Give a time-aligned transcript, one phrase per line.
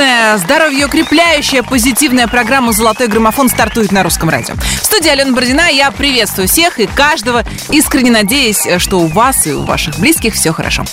[0.00, 4.54] Отличная, здоровье укрепляющая, позитивная программа «Золотой граммофон» стартует на русском радио.
[4.54, 9.52] В студии Алена Бородина, я приветствую всех и каждого, искренне надеясь, что у вас и
[9.52, 10.86] у ваших близких все хорошо.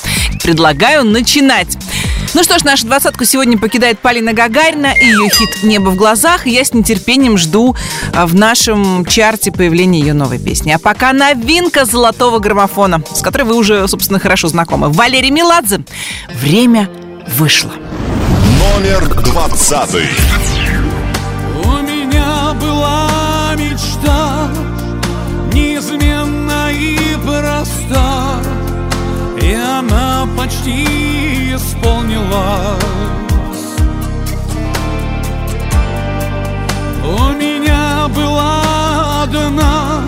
[0.44, 1.78] Предлагаю начинать.
[2.34, 6.46] Ну что ж, нашу двадцатку сегодня покидает Полина Гагарина и ее хит «Небо в глазах».
[6.46, 7.78] И я с нетерпением жду
[8.14, 10.72] а, в нашем чарте появления ее новой песни.
[10.72, 14.90] А пока новинка золотого граммофона, с которой вы уже, собственно, хорошо знакомы.
[14.90, 15.86] Валерий Меладзе.
[16.34, 16.90] Время
[17.38, 17.72] вышло.
[18.74, 20.10] Номер двадцатый.
[21.64, 24.50] У меня была мечта
[25.54, 28.40] Неизменна и проста
[29.42, 32.84] И она почти исполнилась
[37.04, 40.02] У меня была одна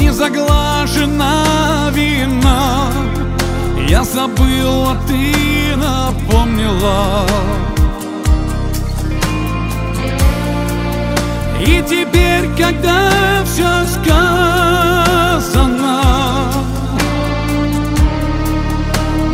[0.00, 2.99] Незаглажена вина
[3.90, 7.26] Я забыл, а ты напомнила.
[11.60, 13.10] И теперь, когда
[13.44, 14.62] все сказано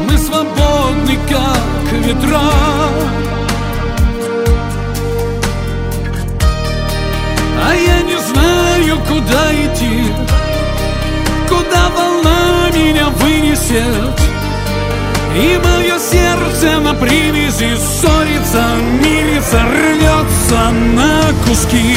[0.08, 2.50] Мы свободны, как ветра.
[7.62, 10.14] А я не знаю, куда идти
[11.46, 14.25] Куда волна меня вынесет
[15.36, 18.64] И мое сердце на привязи ссорится,
[19.04, 21.94] мирится, рвется на куски.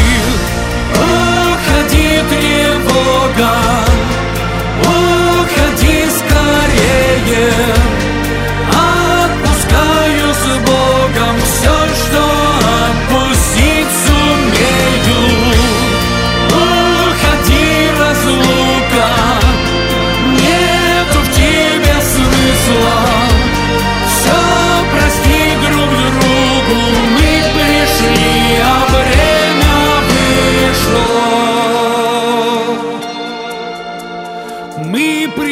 [0.94, 3.56] Уходи, тревога,
[4.84, 7.79] уходи скорее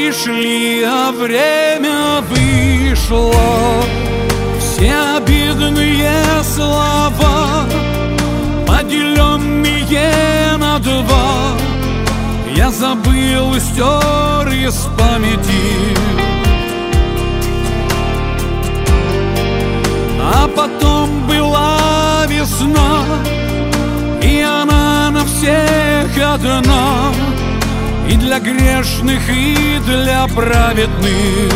[0.07, 3.33] пришли, а время вышло.
[4.59, 7.65] Все обидные слова
[8.65, 11.51] Поделенные на два.
[12.55, 15.97] Я забыл и стер из памяти.
[20.21, 23.03] А потом была весна
[24.21, 27.11] И она на всех одна
[28.27, 31.53] для грешных, и для праведных.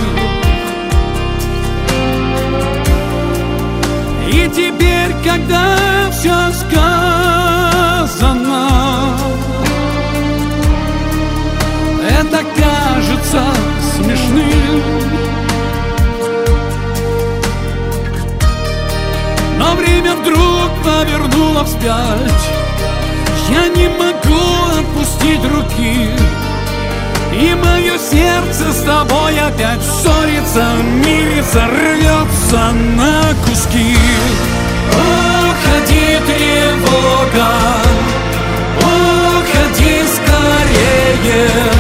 [4.25, 5.75] И теперь, когда
[6.11, 7.09] все сказано
[12.07, 13.43] Это кажется
[13.93, 14.81] смешным.
[19.59, 22.45] Но время вдруг повернуло вспять.
[23.49, 26.40] Я не могу отпустить руки
[27.33, 30.75] И мое сердце с тобой опять ссорится
[31.05, 33.95] Мирится, рвется на куски.
[34.91, 37.51] Уходи, тревога
[38.79, 41.71] Уходи скорее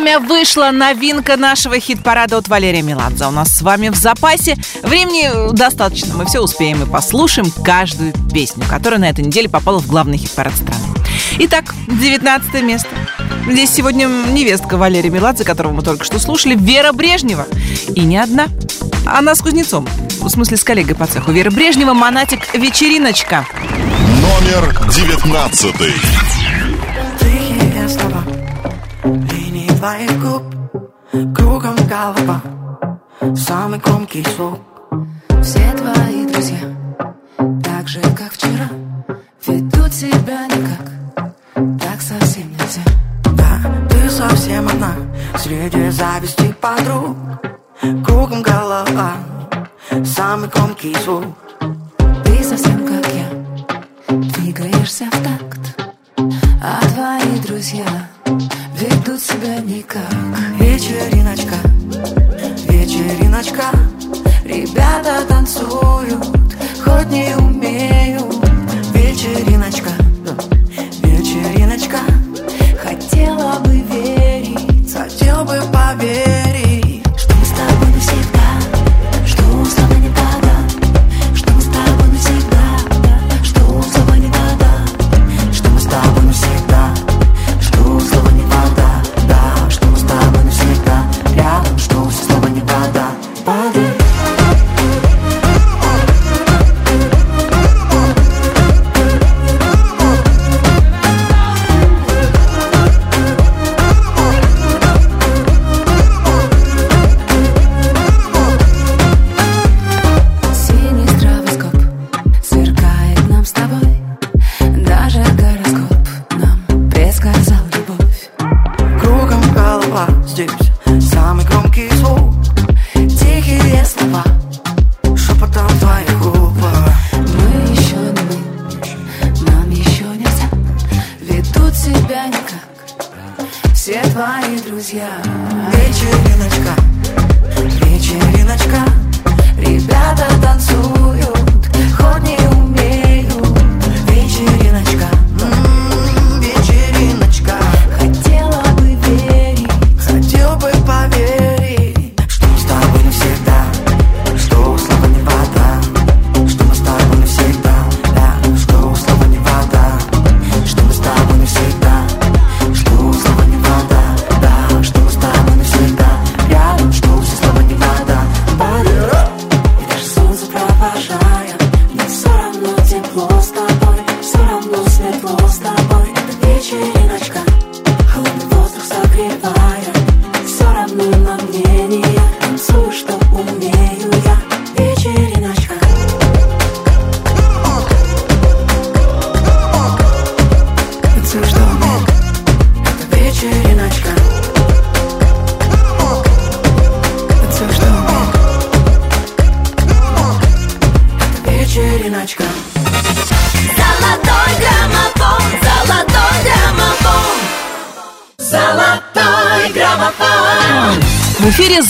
[0.00, 0.70] Время вышло.
[0.72, 3.26] Новинка нашего хит-парада от Валерия Меладзе.
[3.26, 4.56] У нас с вами в запасе.
[4.82, 6.14] Времени достаточно.
[6.14, 10.54] Мы все успеем и послушаем каждую песню, которая на этой неделе попала в главный хит-парад
[10.54, 10.80] страны.
[11.40, 12.88] Итак, 19 место.
[13.46, 17.46] Здесь сегодня невестка Валерия Меладзе, которого мы только что слушали, Вера Брежнева.
[17.94, 18.46] И не одна.
[19.04, 19.86] Она с кузнецом.
[20.22, 21.30] В смысле, с коллегой по цеху.
[21.30, 23.46] Вера Брежнева, монатик «Вечериночка».
[24.22, 25.92] Номер девятнадцатый.
[27.86, 28.24] Слова
[29.80, 30.42] твоих губ
[31.34, 32.42] Кругом голова
[33.34, 34.60] Самый громкий звук
[35.42, 36.58] Все твои друзья
[37.64, 38.68] Так же, как вчера
[39.46, 40.86] Ведут себя никак
[41.80, 42.82] Так совсем нельзя
[43.32, 44.92] Да, ты совсем одна
[45.38, 47.16] Среди зависти подруг
[48.04, 49.14] Кругом голова
[50.04, 51.24] Самый громкий звук
[52.24, 55.94] Ты совсем как я Двигаешься в такт
[56.62, 58.09] А твои друзья
[59.30, 60.12] себя никак.
[60.58, 61.54] Вечериночка,
[62.68, 63.64] вечериночка.
[64.44, 66.26] Ребята танцуют,
[66.82, 68.34] хоть не умеют.
[68.92, 69.90] Вечериночка,
[71.02, 71.98] вечериночка.
[72.82, 76.39] Хотела бы верить, хотел бы поверить.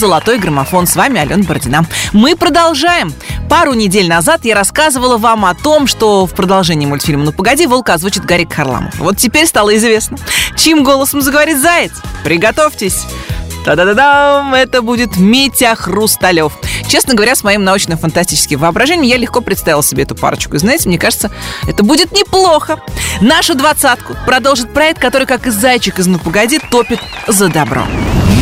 [0.01, 0.87] «Золотой граммофон».
[0.87, 1.85] С вами Алена Бородина.
[2.11, 3.13] Мы продолжаем.
[3.47, 7.93] Пару недель назад я рассказывала вам о том, что в продолжении мультфильма «Ну погоди» волка
[7.93, 8.97] озвучит Гарик Харламов.
[8.97, 10.17] Вот теперь стало известно,
[10.57, 11.91] чьим голосом заговорит заяц.
[12.23, 13.03] Приготовьтесь.
[13.63, 14.55] Та-да-да-дам!
[14.55, 16.53] Это будет Митя Хрусталев.
[16.87, 20.55] Честно говоря, с моим научно-фантастическим воображением я легко представила себе эту парочку.
[20.55, 21.29] И знаете, мне кажется,
[21.67, 22.79] это будет неплохо.
[23.21, 27.85] Нашу двадцатку продолжит проект, который, как и зайчик из «Ну погоди», топит за добро.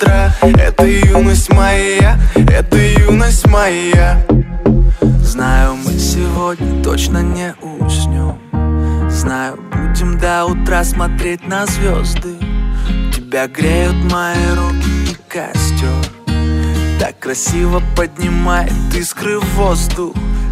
[0.00, 4.24] Это юность моя Это юность моя.
[5.22, 8.38] Знаю, мы сегодня точно не уснем.
[9.10, 12.36] Знаю, будем до утра смотреть на звезды.
[13.12, 15.88] Тебя греют мои руки и костер.
[17.00, 20.14] Так красиво поднимает искры в воздух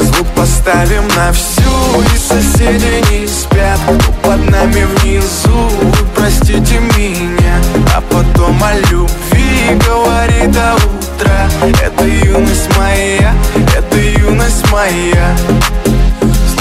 [0.00, 3.78] Звук поставим на всю, и соседи не спят.
[4.22, 7.56] Под нами внизу, вы простите меня.
[7.94, 11.48] А потом о любви говори до утра
[11.82, 13.32] Это юность моя,
[13.76, 15.36] это юность моя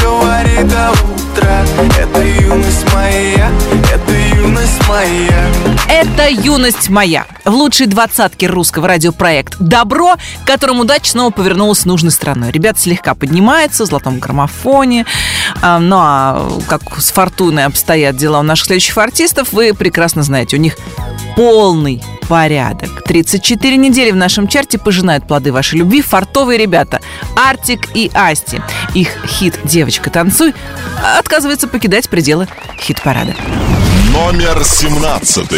[0.00, 1.64] Говорит до утра утра
[1.98, 3.50] Это юность моя,
[3.92, 5.52] это юность моя
[5.86, 10.14] Это юность моя В лучшей двадцатке русского радиопроект «Добро»,
[10.46, 15.04] которым удача снова повернулась нужной стороной Ребят слегка поднимаются в золотом граммофоне
[15.60, 20.56] а, Ну а как с фортуной обстоят дела у наших следующих артистов Вы прекрасно знаете,
[20.56, 20.78] у них
[21.36, 23.02] полный порядок.
[23.04, 27.00] 34 недели в нашем чарте пожинают плоды вашей любви фартовые ребята
[27.36, 28.62] Артик и Асти.
[28.94, 30.54] Их хит «Девочка, танцуй»
[31.18, 32.46] отказывается покидать пределы
[32.78, 33.34] хит-парада.
[34.30, 35.48] Номер 17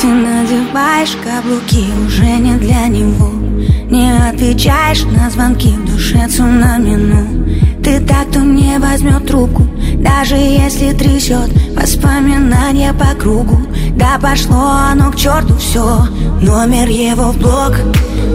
[0.00, 3.30] Ты надеваешь каблуки уже не для него.
[3.88, 7.46] Не отвечаешь на звонки в душе цунамину
[7.80, 9.68] Ты так, кто не возьмет трубку
[9.98, 13.60] Даже если трясет воспоминания по кругу.
[13.90, 16.08] Да пошло оно к черту все
[16.40, 17.76] Номер его в блог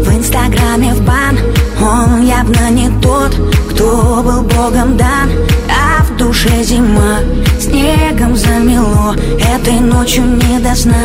[0.06, 1.38] В инстаграме в бан.
[1.82, 3.36] Он явно не тот,
[3.72, 5.30] кто был богом дан.
[5.70, 7.20] А душе зима.
[7.60, 9.16] Снегом замело
[9.56, 11.04] Этой ночью не до сна.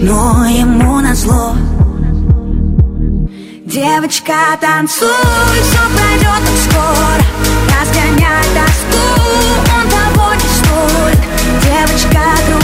[0.00, 1.54] Но ему назло.
[3.66, 7.22] Девочка, танцуй, все пройдет скоро
[7.72, 9.04] Разгоняй тоску,
[9.76, 11.20] он того не стоит
[11.64, 12.61] Девочка, кружи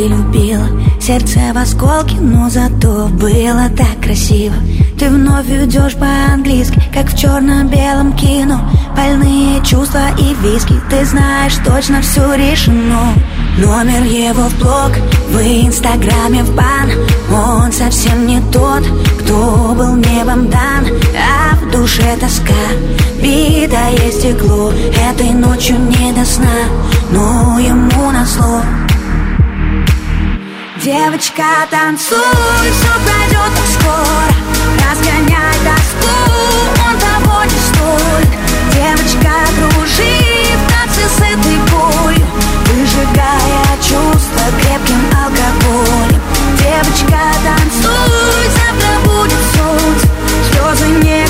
[0.00, 0.66] ты любила
[0.98, 4.54] Сердце в осколке, но зато было так красиво.
[4.98, 8.60] Ты вновь идешь по-английски, как в черно-белом кино.
[8.96, 13.12] Больные чувства и виски, ты знаешь точно все решено.
[13.58, 14.92] Номер его в блог,
[15.30, 16.90] в инстаграме в бан.
[17.30, 18.82] Он совсем не тот,
[19.20, 20.86] кто был небом дан.
[21.14, 22.54] А в душе тоска,
[23.22, 24.72] битое стекло.
[25.10, 26.56] Этой ночью не до сна,
[27.10, 28.62] но ему назло
[30.82, 34.32] Девочка, танцуй, все пройдет так скоро
[34.88, 36.08] Разгоняй тоску,
[36.88, 38.30] он того не стоит
[38.72, 40.16] Девочка, кружи
[40.56, 42.26] в танце с этой болью
[42.64, 46.20] Выжигая чувства крепким алкоголем.
[46.58, 50.08] Девочка, танцуй, завтра будет солнце.
[50.50, 51.29] Слезы не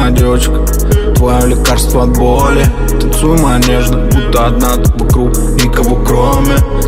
[0.00, 0.64] моя девочка,
[1.14, 2.64] твое лекарство от боли.
[3.00, 5.32] Танцуй, моя нежно, будто одна ты вокруг,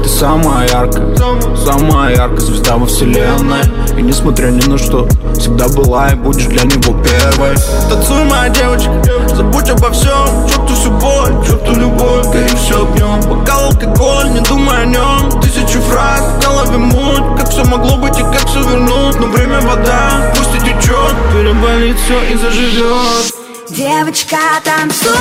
[0.02, 1.16] Ты самая яркая,
[1.56, 3.62] самая яркая звезда во вселенной.
[3.96, 7.56] И несмотря ни на что, всегда была и будешь для него первой.
[7.88, 9.02] Танцуй, моя девочка,
[9.34, 10.48] забудь обо всем.
[10.48, 15.78] Черту всю боль, черту любовь, гори все огнем Бокал алкоголь, не думай о нем Тысячи
[15.78, 19.18] фраз, в голове муть Как все могло быть и как все вернуть.
[19.20, 23.34] Но время вода, пусть и течет Переболит все и заживет
[23.68, 25.12] Девочка, танцуй,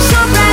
[0.00, 0.45] все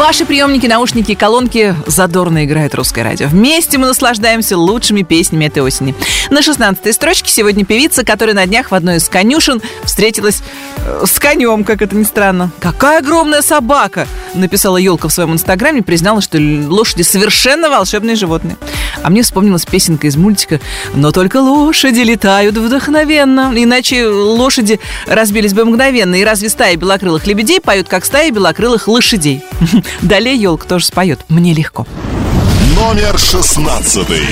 [0.00, 3.28] Ваши приемники, наушники колонки задорно играет русское радио.
[3.28, 5.94] Вместе мы наслаждаемся лучшими песнями этой осени.
[6.30, 10.42] На 16 строчке сегодня певица, которая на днях в одной из конюшен встретилась
[10.78, 12.50] э, с конем, как это ни странно.
[12.60, 18.56] «Какая огромная собака!» написала елка в своем инстаграме, признала, что лошади совершенно волшебные животные.
[19.02, 20.60] А мне вспомнилась песенка из мультика
[20.94, 23.52] «Но только лошади летают вдохновенно».
[23.54, 26.14] Иначе лошади разбились бы мгновенно.
[26.14, 29.42] И разве стаи белокрылых лебедей поют, как стаи белокрылых лошадей?
[30.02, 31.20] Далее елка тоже споет.
[31.28, 31.86] Мне легко.
[32.76, 34.22] Номер шестнадцатый.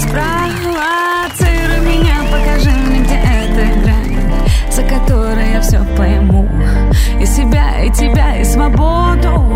[0.00, 6.48] Спровоцируй меня, покажи мне, где эта грань За которой я все пойму
[7.20, 9.47] И себя, и тебя, и свободу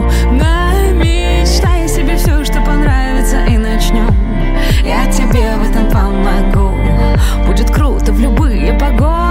[7.62, 9.21] Будет круто в любые погоды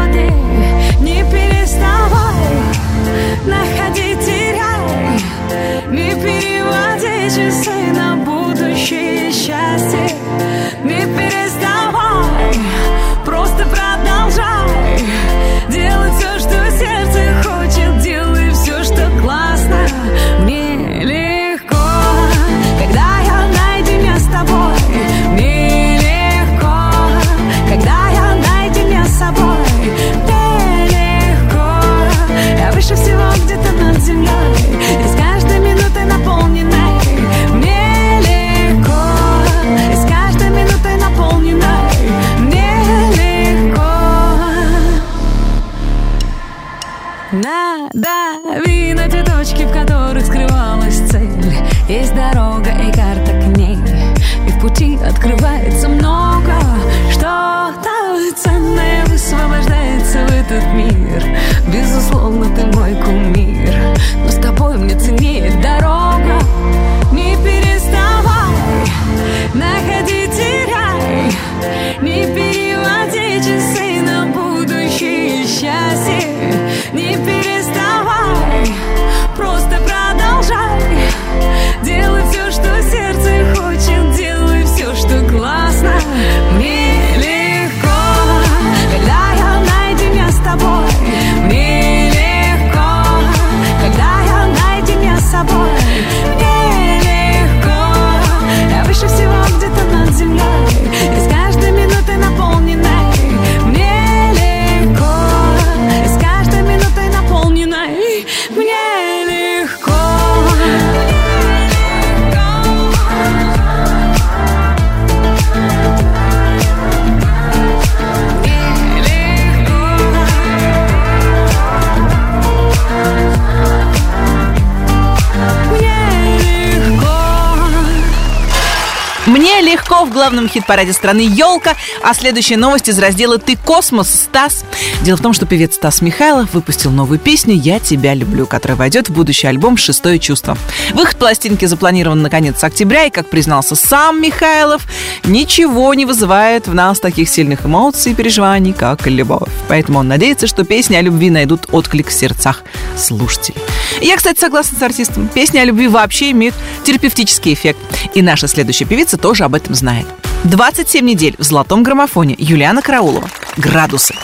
[130.62, 134.64] в хит-параде страны «Елка», а следующая новость из раздела «Ты космос, Стас».
[135.02, 139.10] Дело в том, что певец Стас Михайлов выпустил новую песню «Я тебя люблю», которая войдет
[139.10, 140.58] в будущий альбом «Шестое чувство».
[140.94, 144.86] Выход пластинки запланирован на конец октября, и, как признался сам Михайлов,
[145.26, 149.50] ничего не вызывает в нас таких сильных эмоций и переживаний, как любовь.
[149.68, 152.64] Поэтому он надеется, что песни о любви найдут отклик в сердцах
[152.98, 153.58] слушателей.
[154.02, 155.28] Я, кстати, согласна с артистом.
[155.28, 157.80] Песни о любви вообще имеют терапевтический эффект.
[158.14, 160.08] И наша следующая певица тоже об этом знает.
[160.44, 163.30] 27 недель в золотом граммофоне Юлиана Караулова.
[163.58, 164.16] «Градусы».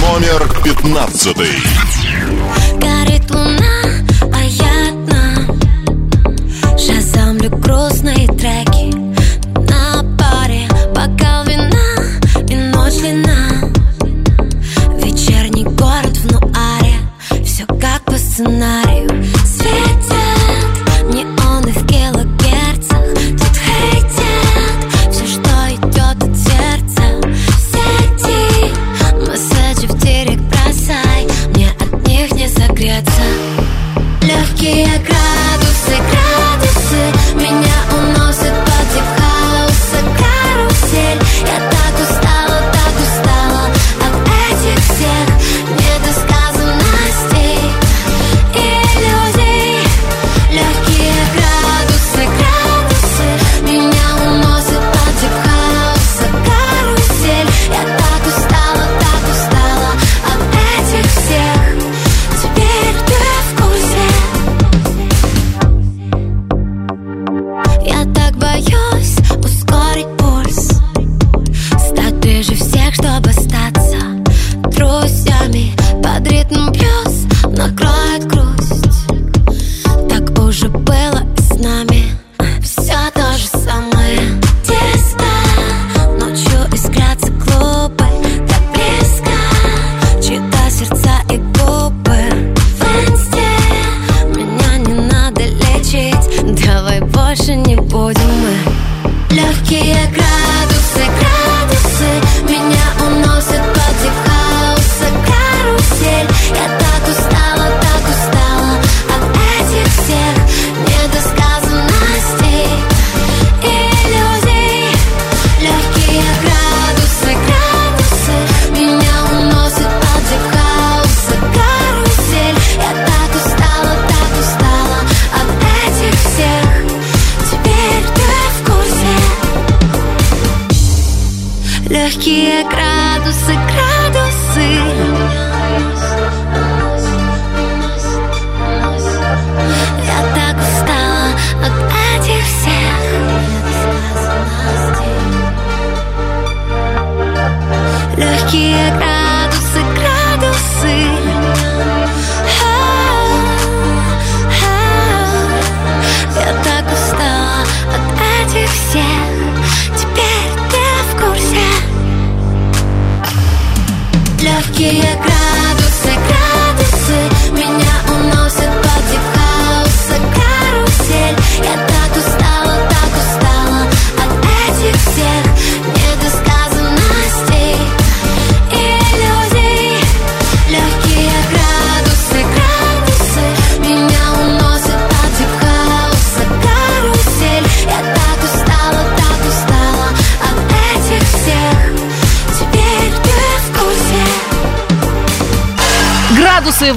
[0.00, 1.48] Номер пятнадцатый.
[2.78, 3.82] Горит луна,
[4.32, 5.46] а я одна
[6.78, 8.94] Шазамлю грустные треки
[9.68, 11.96] На паре бокал вина
[12.48, 13.70] и ночь длина
[15.04, 16.94] Вечерний город в нуаре
[17.44, 19.24] Все как по сценарию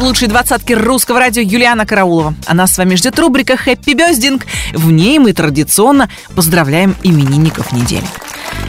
[0.05, 2.35] лучшей двадцатке русского радио Юлиана Караулова.
[2.45, 4.45] А нас с вами ждет рубрика «Хэппи Бездинг».
[4.73, 8.05] В ней мы традиционно поздравляем именинников недели.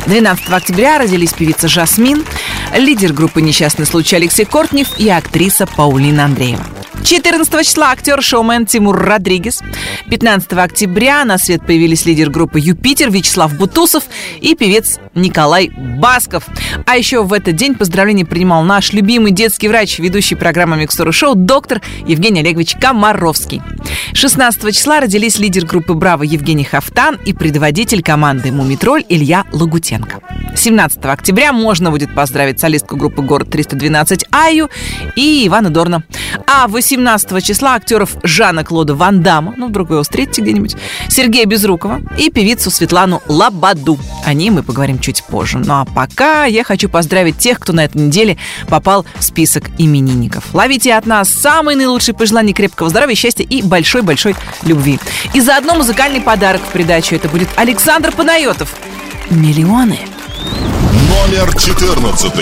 [0.06, 2.24] 12 октября родились певица Жасмин,
[2.74, 6.64] лидер группы «Несчастный случай» Алексей Кортнев и актриса Паулина Андреева.
[7.06, 9.62] 14 числа актер-шоумен Тимур Родригес.
[10.10, 14.02] 15 октября на свет появились лидер группы «Юпитер» Вячеслав Бутусов
[14.40, 16.48] и певец Николай Басков.
[16.84, 21.36] А еще в этот день поздравления принимал наш любимый детский врач, ведущий программы «Микстуры шоу»
[21.36, 23.62] доктор Евгений Олегович Комаровский.
[24.12, 30.22] 16 числа родились лидер группы «Браво» Евгений Хафтан и предводитель команды «Мумитроль» Илья Лагутенко.
[30.56, 34.70] 17 октября можно будет поздравить солистку группы «Город 312» Аю
[35.14, 36.02] и Ивана Дорна.
[36.48, 36.95] А 18
[37.42, 40.76] числа актеров Жана Клода Ван Дамма, ну, вдруг вы его встретите где-нибудь,
[41.08, 43.98] Сергея Безрукова и певицу Светлану Лабаду.
[44.24, 45.58] О ней мы поговорим чуть позже.
[45.58, 48.36] Ну а пока я хочу поздравить тех, кто на этой неделе
[48.68, 50.52] попал в список именинников.
[50.52, 54.98] Ловите от нас самые наилучшие пожелания крепкого здоровья, счастья и большой-большой любви.
[55.34, 57.14] И заодно музыкальный подарок в придачу.
[57.14, 58.74] Это будет Александр Панайотов.
[59.30, 59.98] Миллионы.
[61.08, 62.32] Номер 14.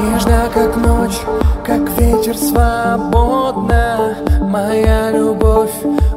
[0.00, 1.16] Нежна, как ночь,
[1.64, 4.16] как ветер свободно.
[4.40, 5.70] Моя любовь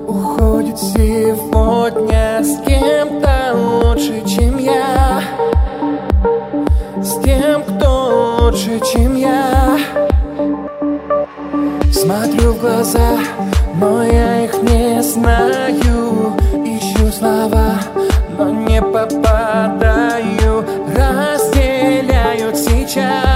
[0.07, 5.21] уходит сегодня С кем-то лучше, чем я.
[7.01, 9.77] С тем, кто лучше, чем я.
[11.91, 13.17] Смотрю в глаза,
[13.79, 16.33] но я их не знаю.
[16.65, 17.75] Ищу слова,
[18.37, 20.65] но не попадаю.
[20.95, 23.34] Разделяют сейчас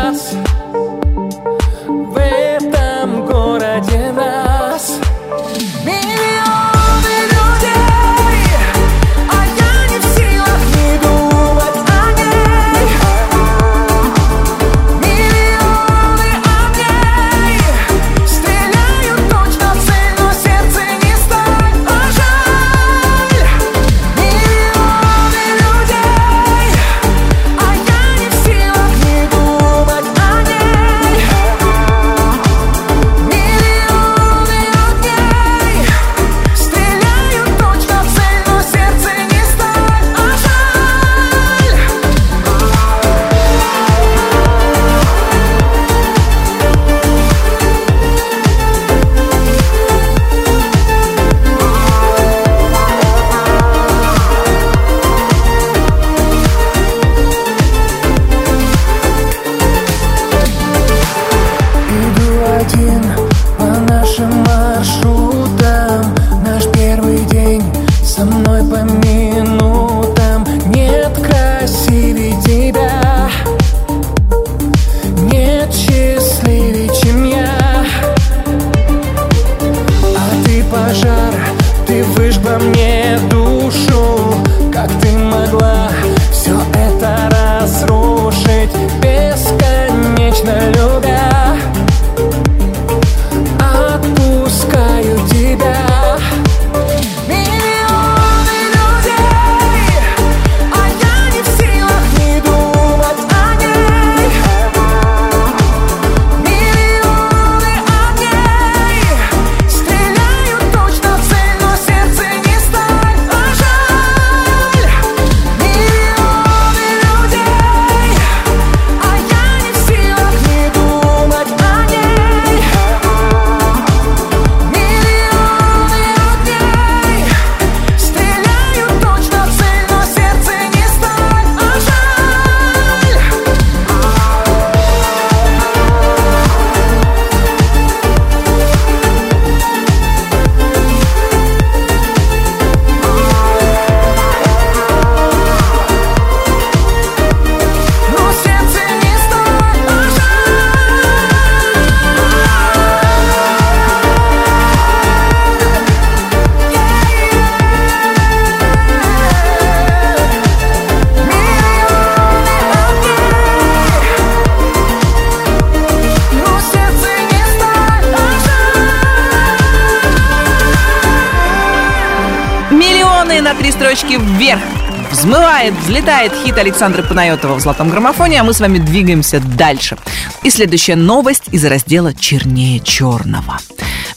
[176.10, 179.96] Взлетает хит Александра Панайотова в золотом граммофоне, а мы с вами двигаемся дальше.
[180.42, 183.60] И следующая новость из раздела «Чернее черного».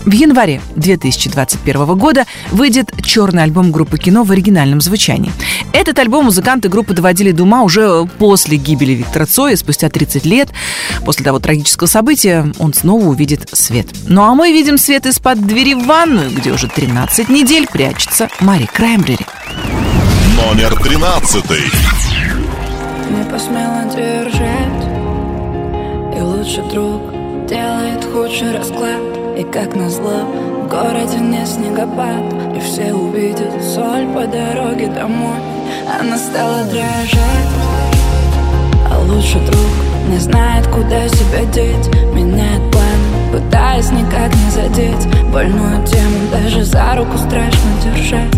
[0.01, 5.33] В январе 2021 года выйдет черный альбом группы «Кино» в оригинальном звучании.
[5.75, 10.49] Этот альбом музыканты группы доводили до ума уже после гибели Виктора Цоя, спустя 30 лет.
[11.05, 13.89] После того трагического события он снова увидит свет.
[14.07, 18.65] Ну а мы видим свет из-под двери в ванную, где уже 13 недель прячется Мари
[18.65, 19.22] Краймбрери.
[20.53, 21.65] Номер тринадцатый.
[23.09, 24.85] Не посмела держать.
[26.15, 27.01] И лучший друг
[27.49, 29.01] делает худший расклад.
[29.39, 30.27] И как назло
[30.65, 32.55] в городе не снегопад.
[32.55, 35.39] И все увидят соль по дороге домой.
[35.99, 37.53] Она стала дрожать.
[38.91, 41.89] А лучший друг не знает, куда себя деть.
[42.13, 45.33] Меняет планы, пытаясь никак не задеть.
[45.33, 48.31] Больную тему даже за руку страшно держать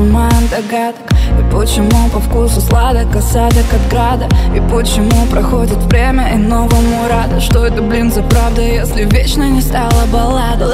[0.00, 1.00] от догадок.
[1.38, 4.28] И почему по вкусу сладок осадок от града?
[4.54, 7.40] И почему проходит время и новому рада?
[7.40, 10.66] Что это, блин, за правда, если вечно не стала баллада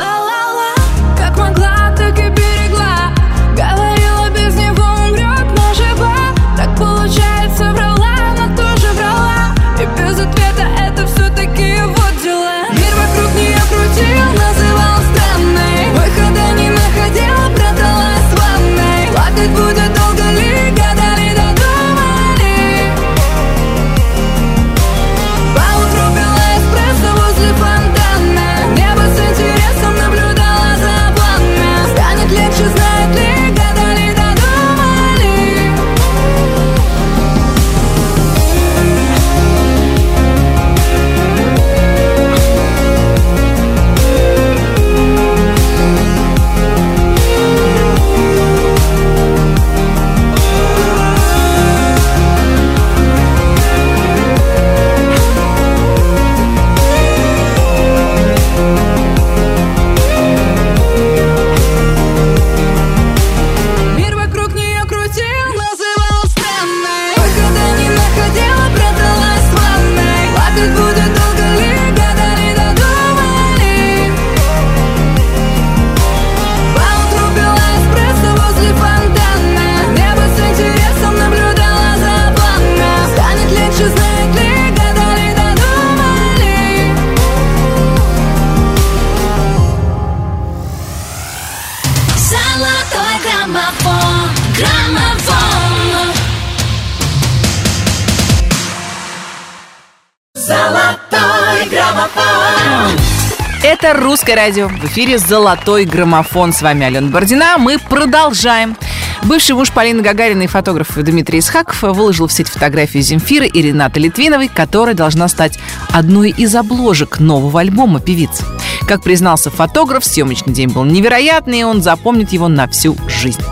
[103.63, 104.69] Это «Русское радио».
[104.69, 106.53] В эфире «Золотой граммофон».
[106.53, 107.59] С вами Алена Бородина.
[107.59, 108.77] Мы продолжаем.
[109.25, 113.99] Бывший муж Полины Гагариной и фотограф Дмитрий Исхаков выложил в сеть фотографии Земфиры и Ренаты
[113.99, 115.59] Литвиновой, которая должна стать
[115.91, 118.45] одной из обложек нового альбома певицы.
[118.87, 123.43] Как признался фотограф, съемочный день был невероятный, и он запомнит его на всю жизнь.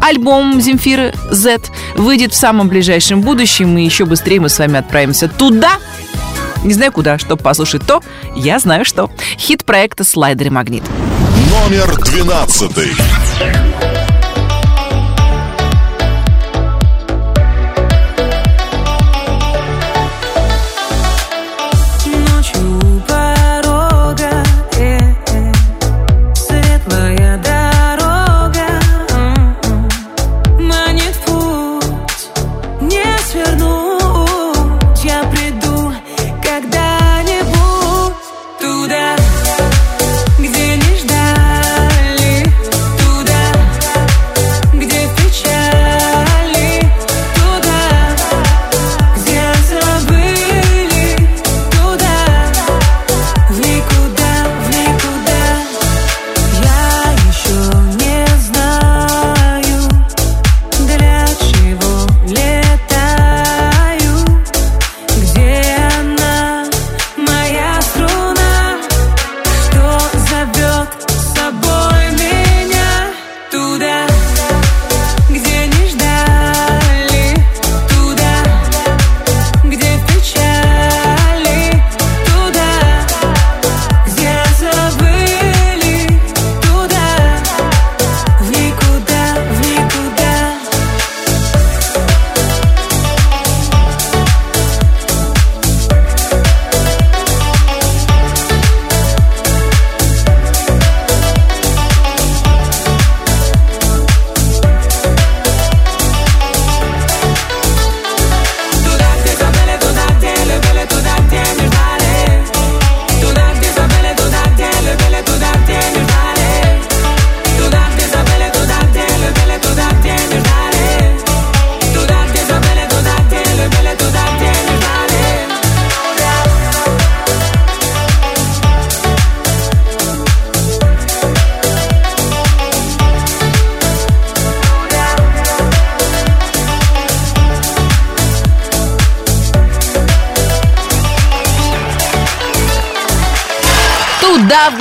[0.00, 1.62] Альбом Земфиры Z
[1.96, 5.78] выйдет в самом ближайшем будущем, и еще быстрее мы с вами отправимся туда,
[6.64, 8.02] не знаю куда, чтобы послушать то,
[8.34, 9.10] я знаю что.
[9.38, 10.84] Хит проекта «Слайдер и магнит».
[11.50, 12.90] Номер двенадцатый.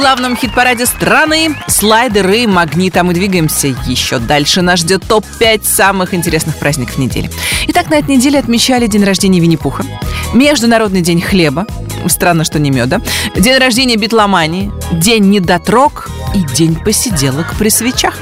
[0.03, 1.55] Главном хит-параде страны.
[1.67, 4.61] Слайдеры и магнит, а мы двигаемся еще дальше.
[4.61, 7.31] Нас ждет топ-5 самых интересных праздников недели.
[7.67, 9.85] Итак, на этой неделе отмечали день рождения Винни-Пуха,
[10.33, 11.65] Международный день хлеба,
[12.07, 12.99] странно, что не меда,
[13.37, 18.15] день рождения битломании, день недотрог и день посиделок при свечах.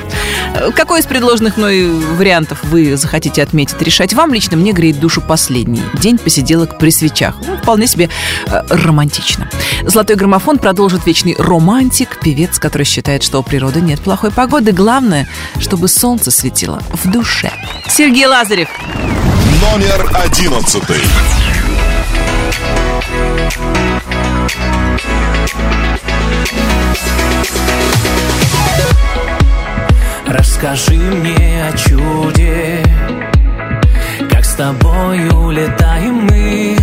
[0.56, 4.34] Э, Какой из предложенных мной вариантов вы захотите отметить, решать вам?
[4.34, 5.82] Лично мне греет душу последний.
[6.00, 7.36] День посиделок при свечах.
[7.45, 8.10] Ну, вполне себе
[8.47, 9.50] э, романтично.
[9.84, 14.71] Золотой граммофон продолжит вечный романтик, певец, который считает, что у природы нет плохой погоды.
[14.71, 15.28] Главное,
[15.60, 17.52] чтобы солнце светило в душе.
[17.88, 18.69] Сергей Лазарев.
[19.62, 21.02] Номер одиннадцатый.
[30.31, 32.81] Расскажи мне о чуде.
[34.29, 36.77] Как с тобой улетаем мы?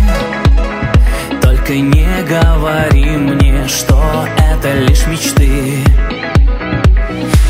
[1.41, 5.83] Только не говори мне, что это лишь мечты.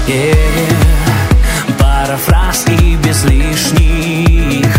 [0.07, 0.89] Yeah.
[1.77, 4.73] Пара фраз и без лишних.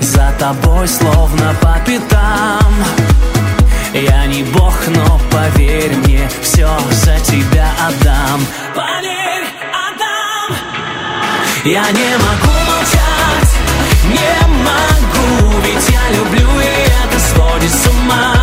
[0.00, 2.72] За тобой словно по пятам.
[3.92, 8.40] Я не бог, но поверь мне Все за тебя отдам.
[8.74, 9.20] Поверь,
[11.62, 13.54] Я не могу молчать
[14.06, 18.39] Не могу, ведь я люблю И это сводит с ума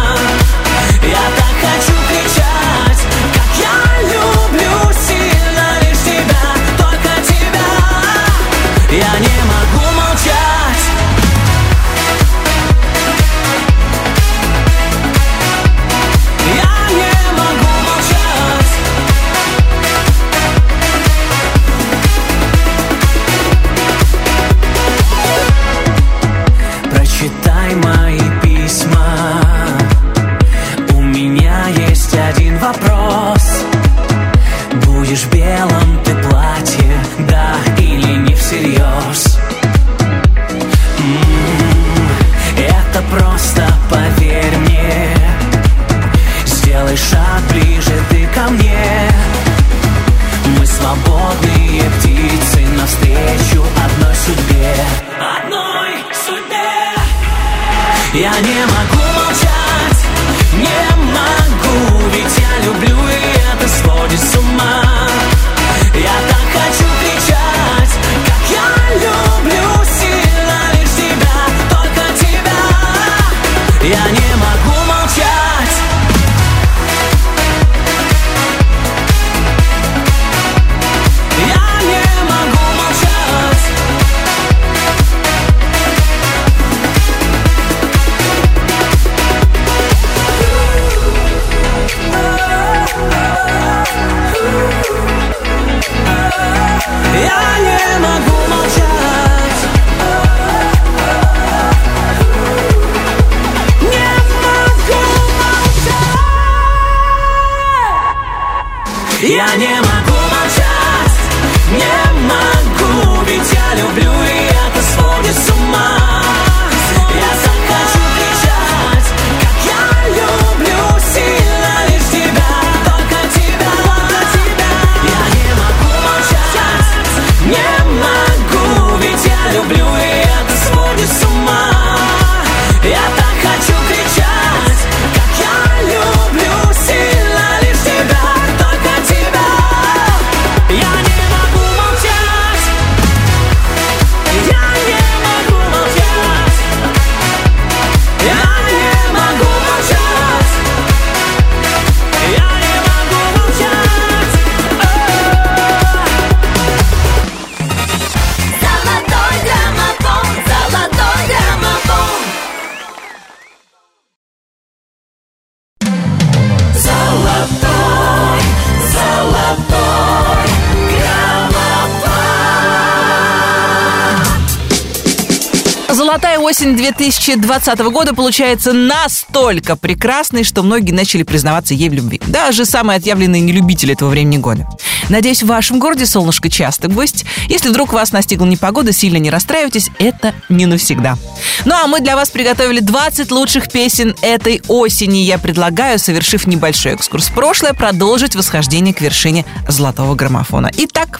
[176.17, 182.19] Золотая осень 2020 года получается настолько прекрасной, что многие начали признаваться ей в любви.
[182.25, 184.67] Даже самые отъявленные нелюбители этого времени года.
[185.09, 187.23] Надеюсь, в вашем городе солнышко часто гость.
[187.49, 191.19] Если вдруг вас настигла непогода, сильно не расстраивайтесь, это не навсегда.
[191.65, 195.19] Ну а мы для вас приготовили 20 лучших песен этой осени.
[195.19, 200.71] Я предлагаю, совершив небольшой экскурс в прошлое, продолжить восхождение к вершине золотого граммофона.
[200.77, 201.19] Итак,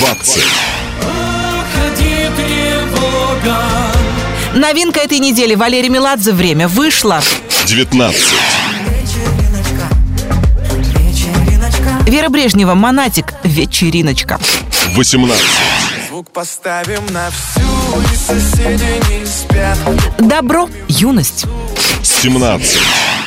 [0.00, 0.42] 20.
[4.54, 7.20] Новинка этой недели Валерий Меладзе «Время» вышла.
[7.66, 8.22] 19.
[8.88, 9.88] Вечериночка,
[10.98, 14.38] вечериночка Вера Брежнева, Монатик, вечериночка.
[14.94, 15.44] 18.
[16.08, 17.60] Звук поставим на всю,
[18.00, 19.78] и соседи не спят.
[20.18, 21.46] Добро, юность.
[22.02, 22.78] 17.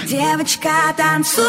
[0.07, 1.43] Девочка, танцуй,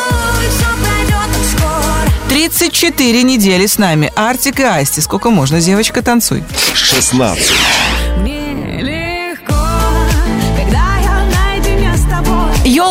[0.51, 4.13] все пройдет скоро 34 недели с нами.
[4.17, 5.01] Артик и Асти.
[5.01, 6.43] Сколько можно, девочка, танцуй.
[6.75, 7.53] 16.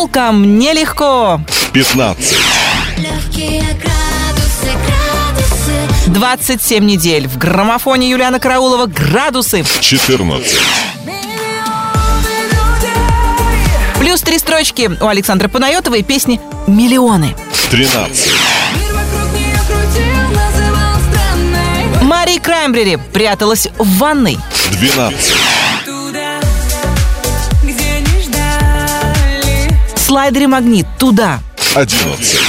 [0.06, 1.42] Елка, мне легко.
[1.74, 2.38] 15.
[2.98, 7.28] Легкие градусы, градусы 27 недель.
[7.28, 9.66] В граммофоне Юлиана Караулова градусы.
[9.82, 10.60] 14.
[14.00, 17.36] Плюс три строчки у Александра Панайотовой песни «Миллионы».
[17.72, 18.28] 13.
[18.76, 24.38] Мир вокруг нее крутил, называл странной Мари Краймбрери пряталась в ванной.
[24.70, 25.34] 12.
[30.06, 31.40] Слайдере «Магнит» туда.
[31.74, 32.40] 11.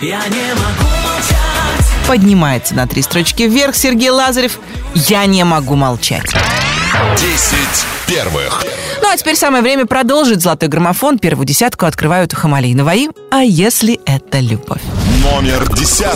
[0.00, 2.08] Я не могу молчать.
[2.08, 4.58] Поднимается на три строчки вверх Сергей Лазарев.
[4.94, 6.24] «Я не могу молчать».
[6.24, 7.58] 10
[8.06, 8.64] первых.
[9.02, 11.18] Ну а теперь самое время продолжить «Золотой граммофон».
[11.18, 13.10] Первую десятку открывают Хамали и Наваи.
[13.30, 14.80] А если это любовь?
[15.22, 16.06] Номер 10.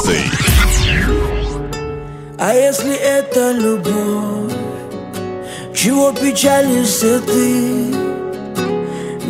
[2.39, 4.55] А если это любовь,
[5.77, 8.10] чего печалишься ты?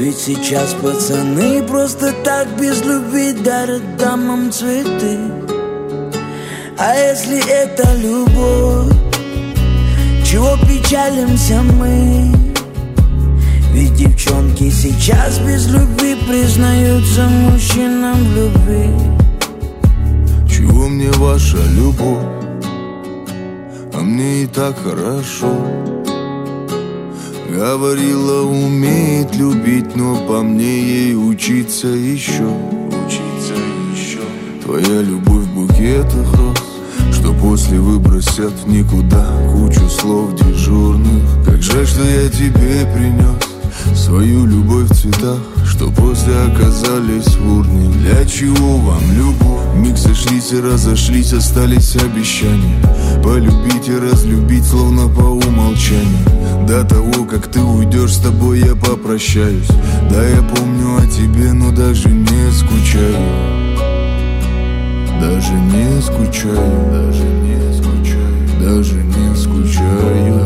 [0.01, 5.19] Ведь сейчас пацаны просто так без любви дарят дамам цветы.
[6.79, 8.97] А если это любовь,
[10.25, 12.33] чего печалимся мы?
[13.75, 18.89] Ведь девчонки сейчас без любви признаются мужчинам в любви.
[20.51, 22.25] Чего мне ваша любовь?
[23.93, 25.55] А мне и так хорошо
[27.53, 32.47] Говорила, умеет любить, но по мне ей учиться еще
[32.87, 33.55] Учиться
[33.93, 34.21] еще
[34.65, 36.59] Твоя любовь в букетах роз
[37.13, 41.45] Что после выбросят в никуда Кучу слов дежурных.
[41.45, 45.41] Как жаль, что я тебе принес Свою любовь в цветах
[45.81, 49.77] Что после оказались в урне Для чего вам любовь?
[49.77, 52.77] Миг сошлись и разошлись Остались обещания.
[53.25, 56.67] Полюбить и разлюбить Словно по умолчанию.
[56.69, 59.69] До того, как ты уйдешь С тобой я попрощаюсь.
[60.11, 63.17] Да, я помню о тебе Но даже не скучаю.
[65.19, 66.91] Даже не скучаю.
[66.93, 68.61] Даже не скучаю.
[68.61, 70.40] Даже не скучаю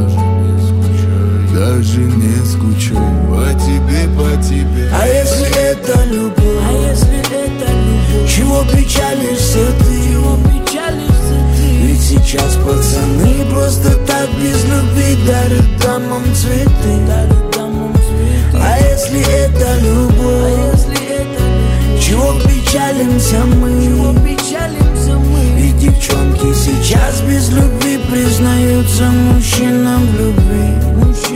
[1.65, 3.01] Даже не скучаю
[3.31, 6.61] По тебе, по тебе А если это любовь?
[6.61, 8.31] А если это любовь?
[8.31, 10.13] Чего печалишься ты?
[10.13, 11.87] Чего печалишься ты?
[11.87, 17.07] Ведь сейчас пацаны просто так без любви дарят дамам цветы.
[17.07, 18.61] Дарят дамам цветы.
[18.61, 20.21] А если это любовь?
[20.21, 22.05] А если это любовь?
[22.05, 23.71] Чего печалимся мы?
[23.83, 25.63] Чего печалимся мы?
[25.63, 30.85] Ведь девчонки сейчас без любви признаются мужчинам в любви.
[30.97, 31.34] Мужчинам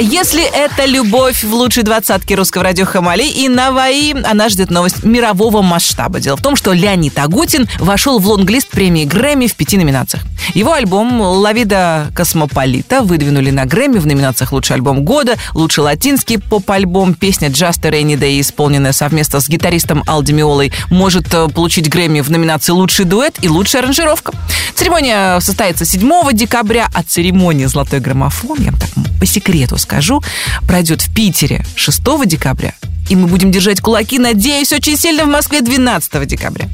[0.00, 5.62] если это любовь в лучшей двадцатке русского радио Хамали и Наваи, она ждет новость мирового
[5.62, 6.20] масштаба.
[6.20, 10.22] Дело в том, что Леонид Агутин вошел в лонглист премии Грэмми в пяти номинациях.
[10.54, 17.14] Его альбом «Лавида Космополита» выдвинули на Грэмми в номинациях «Лучший альбом года», «Лучший латинский поп-альбом»,
[17.14, 22.20] песня «Just a Rainy Day», исполненная совместно с гитаристом Алди Миолой, может э, получить Грэмми
[22.20, 24.32] в номинации «Лучший дуэт» и «Лучшая аранжировка».
[24.74, 30.22] Церемония состоится 7 декабря, а церемония «Золотой граммофон», я вам так по секрету скажу,
[30.66, 32.74] пройдет в Питере 6 декабря.
[33.10, 36.68] И мы будем держать кулаки, надеюсь, очень сильно в Москве 12 декабря.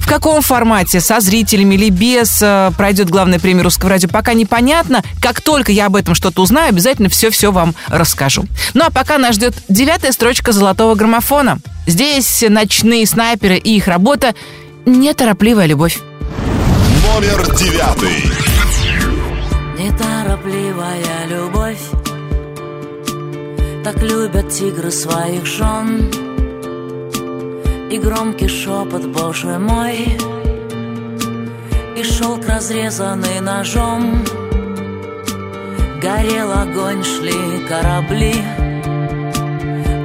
[0.00, 5.04] В каком формате, со зрителями или без, э, пройдет главная премия Русского радио, пока непонятно.
[5.22, 8.46] Как только я об этом что-то узнаю, обязательно все-все вам расскажу.
[8.74, 11.60] Ну а пока нас ждет девятая строчка золотого граммофона.
[11.86, 14.34] Здесь ночные снайперы и их работа
[14.86, 16.00] «Неторопливая любовь».
[17.14, 18.24] Номер 9.
[19.78, 21.65] Неторопливая любовь
[23.86, 26.10] Так любят тигры своих жен.
[27.88, 30.18] И громкий шепот, боже мой
[31.96, 34.24] И шелк, разрезанный ножом.
[36.02, 38.34] Горел огонь, шли корабли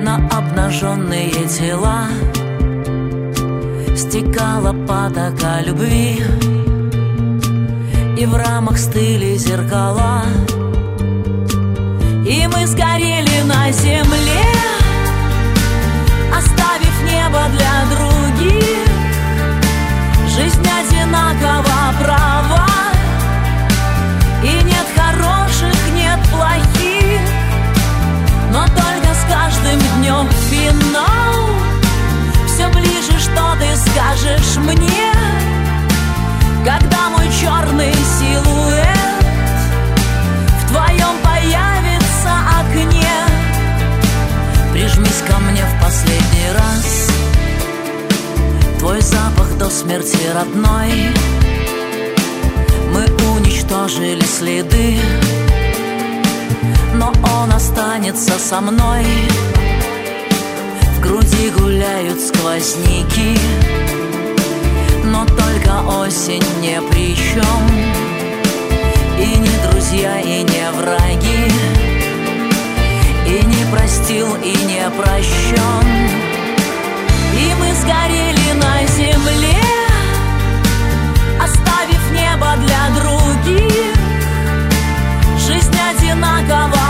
[0.04, 2.06] На обнаженные тела.
[3.98, 6.24] Стекала потока любви
[8.16, 10.22] и в рамах стыли зеркала
[12.32, 14.46] и мы сгорели на земле
[16.34, 18.88] Оставив небо для других.
[20.34, 22.68] Жизнь одинакова права.
[24.46, 27.20] И нет хороших, нет плохих.
[28.54, 31.50] Но только с каждым днем финал.
[32.48, 35.12] Все ближе, что ты скажешь мне
[36.64, 38.61] Когда мой черный силу
[45.82, 47.10] последний раз.
[48.80, 50.92] Твой запах до смерти родной.
[52.94, 53.06] Мы
[53.36, 55.00] уничтожили следы.
[56.94, 59.06] Но он останется со мной.
[60.96, 63.38] В груди гуляют сквозняки.
[65.04, 67.68] Но только осень не при чем
[69.20, 71.81] И не друзья, и не враги
[73.72, 75.88] простил, и не прощен.
[77.34, 79.57] И мы сгорели на земле
[81.39, 83.95] Оставив небо для других.
[85.47, 86.81] Жизнь одинакова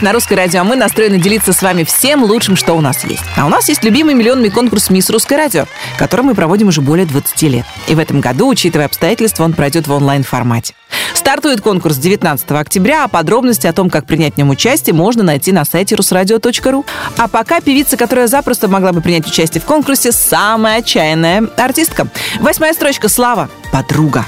[0.00, 3.04] настроились на русское радио, а мы настроены делиться с вами всем лучшим, что у нас
[3.04, 3.22] есть.
[3.36, 5.66] А у нас есть любимый миллионный конкурс «Мисс Русское радио»,
[5.98, 7.66] который мы проводим уже более 20 лет.
[7.88, 10.74] И в этом году, учитывая обстоятельства, он пройдет в онлайн-формате.
[11.14, 15.52] Стартует конкурс 19 октября, а подробности о том, как принять в нем участие, можно найти
[15.52, 16.84] на сайте русрадио.ру.
[17.16, 22.08] А пока певица, которая запросто могла бы принять участие в конкурсе, самая отчаянная артистка.
[22.40, 23.48] Восьмая строчка «Слава.
[23.72, 24.24] Подруга».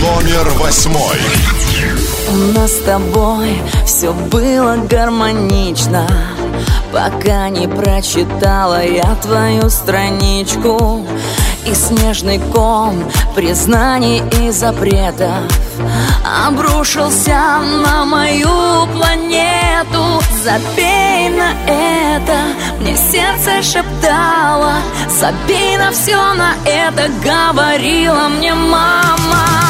[0.00, 1.18] Номер восьмой.
[2.30, 6.06] У нас с тобой все было гармонично.
[6.92, 11.06] Пока не прочитала я твою страничку
[11.64, 13.02] И снежный ком
[13.34, 15.42] признаний и запретов.
[16.46, 20.22] Обрушился на мою планету.
[20.44, 22.38] Забей на это,
[22.80, 24.74] мне сердце шептало.
[25.08, 29.69] Забей на все на это, говорила мне мама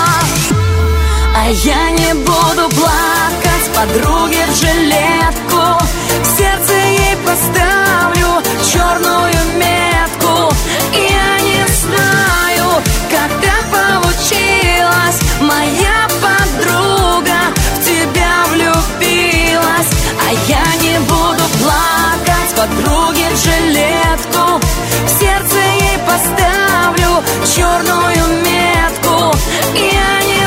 [1.43, 5.84] а я не буду плакать подруге в жилетку.
[6.22, 10.55] В сердце ей поставлю черную метку.
[10.93, 15.18] Я не знаю, как так получилось.
[15.41, 17.41] Моя подруга
[17.76, 19.91] в тебя влюбилась.
[20.26, 24.61] А я не буду плакать подруге в жилетку.
[25.07, 27.24] В сердце ей поставлю
[27.57, 29.34] черную метку.
[29.74, 30.39] Я не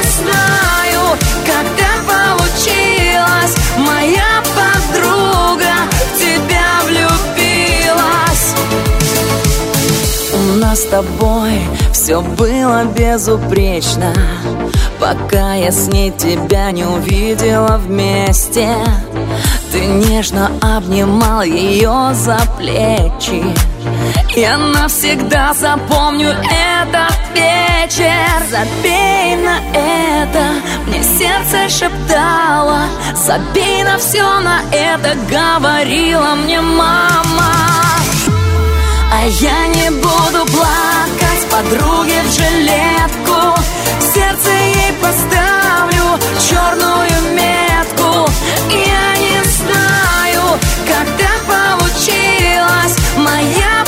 [1.45, 1.65] так
[2.07, 8.55] получилось Моя подруга в тебя влюбилась.
[10.33, 11.59] У нас с тобой
[11.91, 14.13] все было безупречно
[14.99, 18.69] Пока я с ней тебя не увидела вместе.
[19.71, 23.43] Ты нежно обнимал ее за плечи
[24.35, 28.43] Я навсегда запомню этот вечер.
[28.49, 30.43] Забей на это,
[30.87, 32.85] мне сердце шептало.
[33.15, 37.53] Забей на все на это, говорила мне мама.
[39.11, 43.61] А я не буду плакать подруге в жилетку.
[43.99, 48.31] Сердце ей поставлю черную метку.
[48.71, 53.82] Я не знаю, так получилось Моя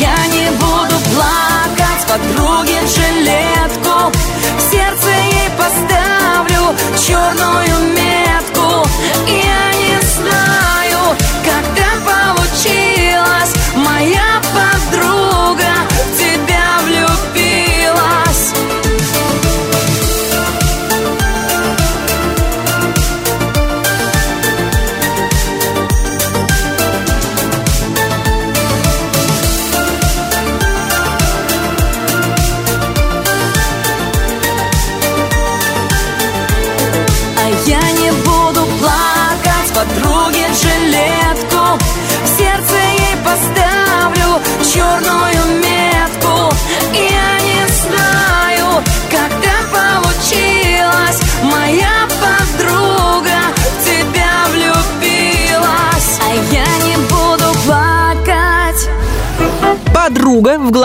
[0.00, 4.12] я не буду плакать подруге жилетку.
[4.58, 6.76] В сердце ей поставлю
[7.06, 8.57] черную метку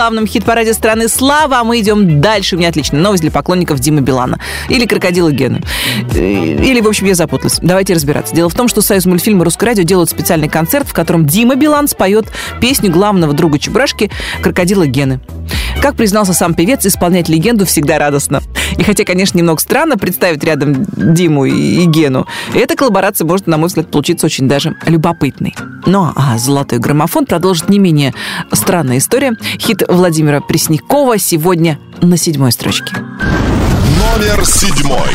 [0.04, 1.60] главном хит-параде страны «Слава».
[1.60, 2.56] А мы идем дальше.
[2.56, 4.38] У меня отличная новость для поклонников Димы Билана.
[4.68, 5.62] Или «Крокодила Гены».
[6.14, 7.58] Э, Или, в общем, я запуталась.
[7.62, 8.34] Давайте разбираться.
[8.34, 11.88] Дело в том, что Союз мультфильма Русское радио делают специальный концерт, в котором Дима Билан
[11.88, 12.26] споет
[12.60, 14.10] песню главного друга Чебурашки
[14.42, 15.20] «Крокодила Гены».
[15.84, 18.40] Как признался сам певец, исполнять легенду всегда радостно.
[18.78, 23.66] И хотя, конечно, немного странно представить рядом Диму и Гену, эта коллаборация может, на мой
[23.66, 25.54] взгляд, получиться очень даже любопытной.
[25.84, 28.14] Ну а «Золотой граммофон» продолжит не менее
[28.50, 29.36] странная история.
[29.58, 32.96] Хит Владимира Преснякова сегодня на седьмой строчке.
[32.96, 35.10] Номер седьмой.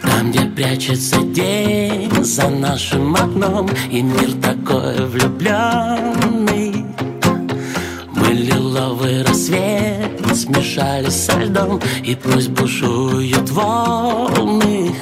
[0.00, 6.59] Там, где прячется день за нашим окном И мир такой влюбленный
[8.70, 14.94] лиловый рассвет смешались со льдом И пусть бушуют волны.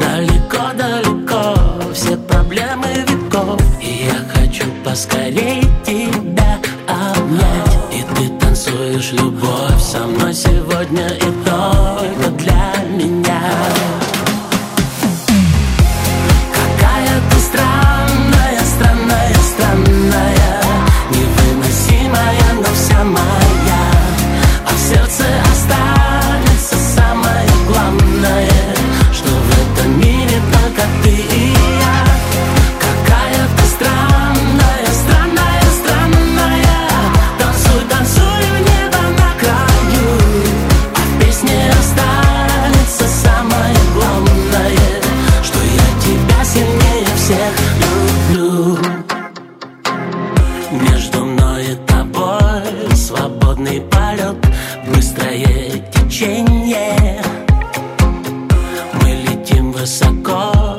[0.00, 1.54] Далеко-далеко
[1.92, 6.58] все проблемы веков И я хочу поскорей тебя
[6.88, 7.92] обнять.
[7.92, 13.40] И ты танцуешь любовь со мной сегодня и только для меня
[53.14, 54.36] свободный полет
[54.86, 55.46] Быстрое
[55.92, 57.22] течение.
[59.02, 60.76] Мы летим высоко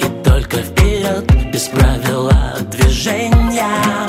[0.00, 4.05] и только вперед Без правила движения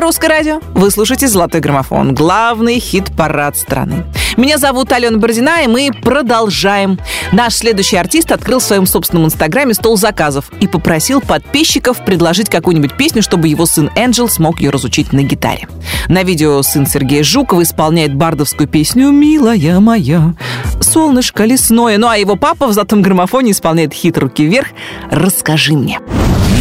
[0.00, 0.60] «Русское радио».
[0.74, 2.14] Вы слушаете «Золотой граммофон».
[2.14, 4.04] Главный хит-парад страны.
[4.36, 6.98] Меня зовут Алена Бородина, и мы продолжаем.
[7.32, 12.96] Наш следующий артист открыл в своем собственном инстаграме стол заказов и попросил подписчиков предложить какую-нибудь
[12.96, 15.68] песню, чтобы его сын Энджел смог ее разучить на гитаре.
[16.08, 20.34] На видео сын Сергея Жукова исполняет бардовскую песню «Милая моя,
[20.80, 21.98] солнышко лесное».
[21.98, 24.68] Ну а его папа в золотом граммофоне исполняет хит «Руки вверх»
[25.10, 26.00] «Расскажи мне».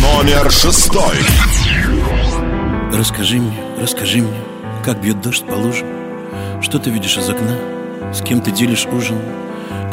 [0.02, 1.16] Номер шестой.
[2.94, 4.38] Расскажи мне, расскажи мне,
[4.84, 5.88] как бьет дождь по лужам
[6.62, 7.56] Что ты видишь из окна,
[8.14, 9.20] с кем ты делишь ужин?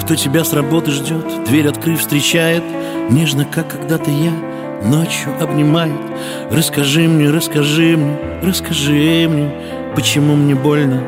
[0.01, 2.63] Кто тебя с работы ждет, дверь открыв встречает.
[3.11, 4.33] Нежно, как когда-то я,
[4.83, 6.01] ночью обнимает.
[6.51, 9.53] Расскажи мне, расскажи мне, расскажи мне
[9.95, 11.03] Почему мне больно,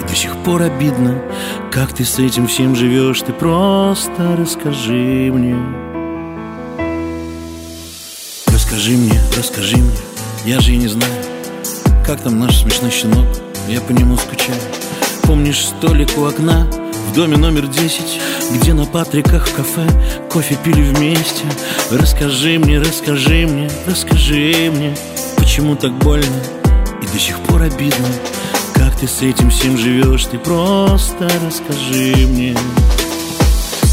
[0.00, 1.20] И до сих пор обидно,
[1.70, 3.20] как ты с этим всем живешь?
[3.20, 5.56] Ты просто расскажи мне.
[8.46, 9.98] Расскажи мне, расскажи мне,
[10.44, 11.12] я же и не знаю
[12.04, 13.26] Как там наш смешной щенок,
[13.68, 14.58] я по нему скучаю.
[15.22, 16.66] Помнишь столик у окна
[17.08, 18.20] в доме номер 10
[18.52, 19.86] Где на Патриках в кафе
[20.30, 21.44] кофе пили вместе?
[21.90, 24.96] Расскажи мне, расскажи мне, расскажи мне
[25.36, 26.42] Почему так больно
[27.02, 28.06] и до сих пор обидно?
[28.74, 32.56] Как ты с этим всем живешь, ты просто расскажи мне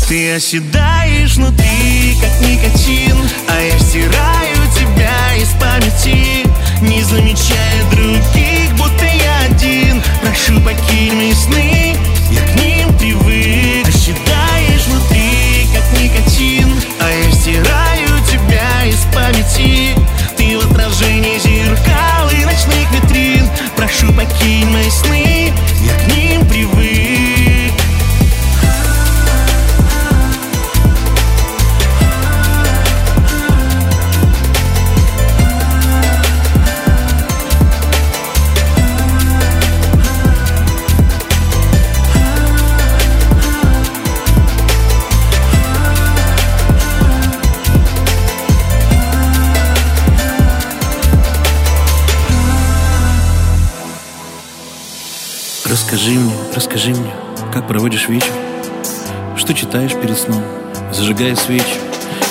[0.07, 6.45] Ты оседаешь внутри, как никотин А я стираю тебя из памяти
[6.81, 10.03] Не замечая других, будто я один.
[10.21, 11.95] Прошу, покинь мои сны,
[12.29, 13.87] я к ним привык.
[13.87, 19.95] Оседаешь внутри, как никотин А я стираю тебя из памяти.
[20.37, 23.49] Ты в отражении зеркал и ночных витрин.
[23.75, 25.51] Прошу, покинь мои сны,
[25.83, 26.24] я к ним
[55.75, 57.11] Расскажи мне, расскажи мне,
[57.51, 58.31] как проводишь вечер?
[59.35, 60.41] Что читаешь перед сном,
[60.93, 61.65] зажигая свечи?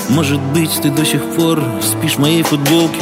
[0.09, 2.99] Может быть, ты до сих пор спишь в моей футболке?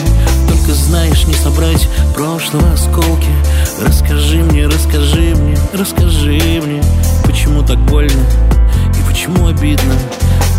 [0.49, 3.29] Только знаешь не собрать прошлого осколки.
[3.81, 6.83] Расскажи мне, расскажи мне, расскажи мне
[7.25, 8.27] Почему так больно
[8.99, 9.95] и почему обидно?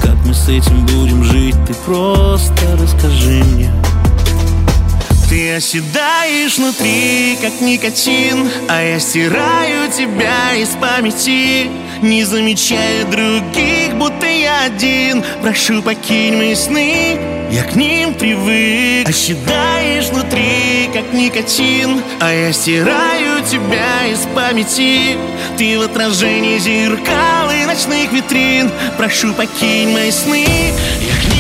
[0.02, 3.83] Как мы с этим будем жить, ты просто расскажи мне
[5.30, 11.70] Ты оседаешь внутри, как никотин А я стираю тебя из памяти.
[12.02, 15.24] Не замечая других, будто я один.
[15.42, 17.18] Прошу, покинь мои сны,
[17.50, 19.08] я к ним привык.
[19.08, 25.18] Оседаешь внутри, как никотин А я стираю тебя из памяти.
[25.58, 28.72] Ты в отражении зеркал и ночных витрин.
[28.98, 30.46] Прошу, покинь мои сны,
[31.02, 31.33] я к ним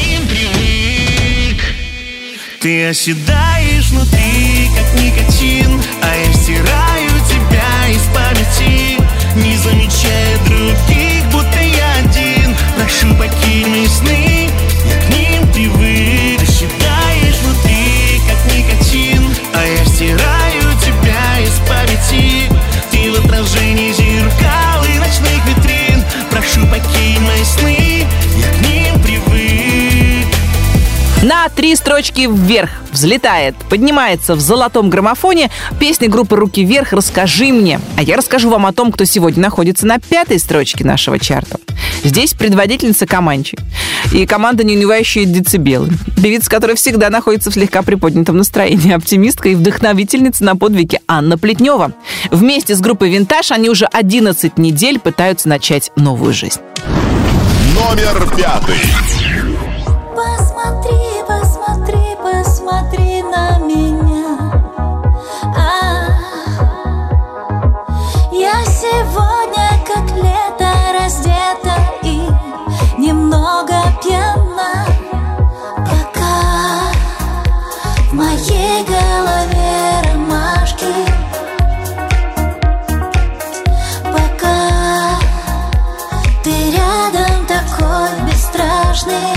[2.64, 9.02] Ты оседаешь внутри, как никотин А я стираю тебя из памяти
[9.36, 12.56] Не замечая других, будто я один.
[12.78, 14.50] Прошу, покинь мои сны,
[14.86, 16.13] я к ним привык
[31.34, 37.80] На три строчки вверх взлетает, поднимается в золотом граммофоне песня группы «Руки вверх» «Расскажи мне».
[37.98, 41.58] А я расскажу вам о том, кто сегодня находится на пятой строчке нашего чарта.
[42.04, 43.58] Здесь предводительница Каманчи.
[44.14, 45.90] И команда «Не унывающие децибелы».
[46.22, 48.94] Певица, которая всегда находится в слегка приподнятом настроении.
[48.94, 51.94] Оптимистка и вдохновительница на подвиге Анна Плетнева.
[52.30, 56.60] Вместе с группой «Винтаж» они уже 11 недель пытаются начать новую жизнь.
[57.74, 59.23] Номер пятый.
[73.44, 74.86] Немного пьяна.
[75.76, 76.92] Пока
[78.10, 80.94] в моей голове ромашки.
[84.04, 85.20] Пока
[86.44, 89.34] ты рядом такой бесстрашный.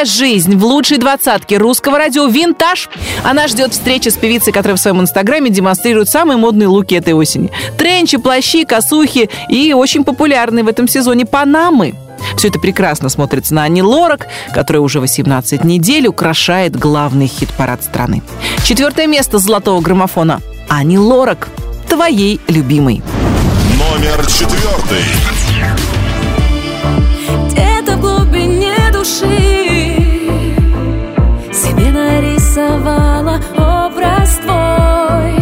[0.00, 2.88] Новая жизнь в лучшей двадцатке русского радио «Винтаж».
[3.22, 7.50] Она ждет встречи с певицей, которая в своем инстаграме демонстрирует самые модные луки этой осени.
[7.76, 11.92] Тренчи, плащи, косухи и очень популярные в этом сезоне панамы.
[12.38, 18.22] Все это прекрасно смотрится на Ани Лорак, которая уже 18 недель украшает главный хит-парад страны.
[18.64, 20.40] Четвертое место золотого граммофона.
[20.70, 21.50] Ани Лорак.
[21.90, 23.02] Твоей любимой.
[23.78, 25.04] Номер четвертый.
[27.50, 29.49] Где-то в глубине души
[32.60, 35.34] нарисовала образ твой.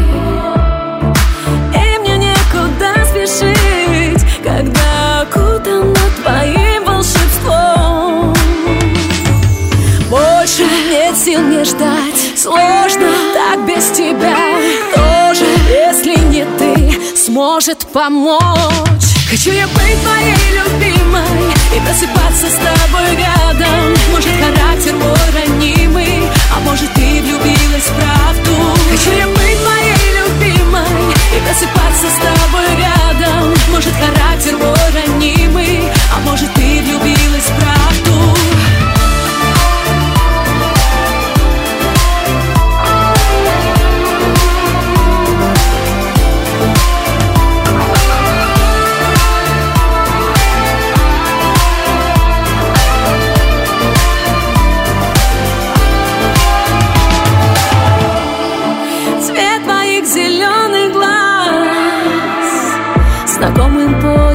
[1.75, 8.35] И мне некуда спешить Когда окутана твоим волшебством.
[10.09, 14.37] Больше нет сил мне ждать Сложно так без тебя.
[14.95, 18.41] Тоже, если не ты Сможет помочь.
[19.29, 23.95] Хочу я быть твоей любимой И просыпаться с тобой рядом.
[24.13, 28.53] Может характер мой ранимый Может ты влюбилась в правду?
[28.91, 33.55] Хочу я быть твоей любимой И просыпаться с тобой рядом.
[33.71, 35.91] Может характер мой ранимый?
[36.15, 37.18] А может ты влюбилась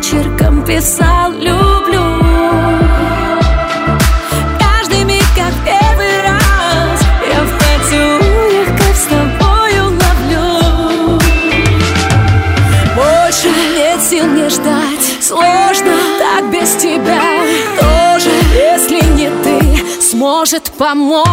[0.04, 2.04] почерком писал «люблю»
[4.60, 7.00] Каждый миг как первый раз
[7.32, 11.20] Я в поцелуях с тобою ловлю.
[12.96, 17.22] Больше нет сил мне ждать Сложно так без тебя.
[17.80, 21.26] Тоже, если не ты Сможет помочь.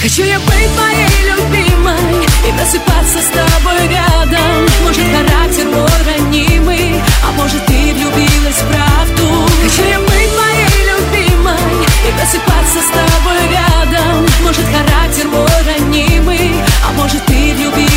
[0.00, 6.94] Хочу я быть твоей любимой И просыпаться с тобой рядом Может характер мой ранимый
[7.26, 9.46] А может ты влюбилась в правду.
[9.86, 16.54] Я быть твоей любимой И просыпаться с тобой рядом Может характер мой ранимый
[16.88, 17.89] А может ты влюбилась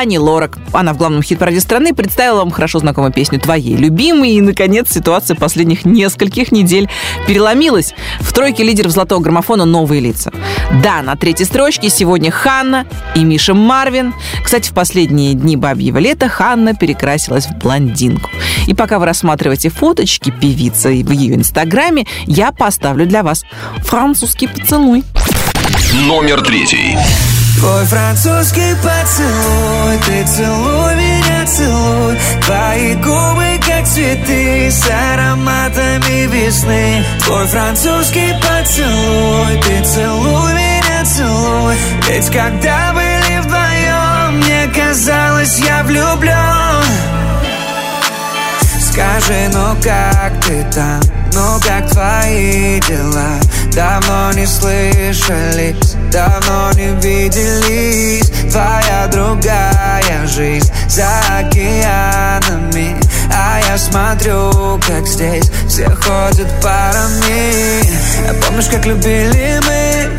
[0.00, 0.56] Ани Лорак.
[0.72, 4.30] Она в главном хит-параде страны представила вам хорошо знакомую песню «Твоей любимой».
[4.30, 6.88] И, наконец, ситуация последних нескольких недель
[7.26, 7.92] переломилась.
[8.20, 10.32] В тройке лидеров золотого граммофона новые лица.
[10.82, 14.14] Да, на третьей строчке сегодня Ханна и Миша Марвин.
[14.42, 18.30] Кстати, в последние дни бабьего лета Ханна перекрасилась в блондинку.
[18.68, 23.44] И пока вы рассматриваете фоточки певицы в ее инстаграме, я поставлю для вас
[23.84, 25.04] французский поцелуй.
[26.06, 26.96] Номер третий.
[27.60, 32.18] Твой французский поцелуй Ты целуй меня, целуй.
[32.46, 37.04] Твои губы как цветы С ароматами весны.
[37.22, 41.76] Твой французский поцелуй Ты целуй меня, целуй.
[42.08, 46.84] Ведь когда были вдвоем Мне казалось, я влюблен
[48.90, 51.00] Скажи, ну как ты там?
[51.34, 53.38] Ну как твои дела?
[53.72, 58.30] Давно не слышались, давно не виделись.
[58.50, 61.08] Твоя другая жизнь за
[61.38, 62.96] океанами.
[63.32, 67.82] А я смотрю, как здесь все ходят парами.
[68.28, 70.10] А Помнишь, как любили мы?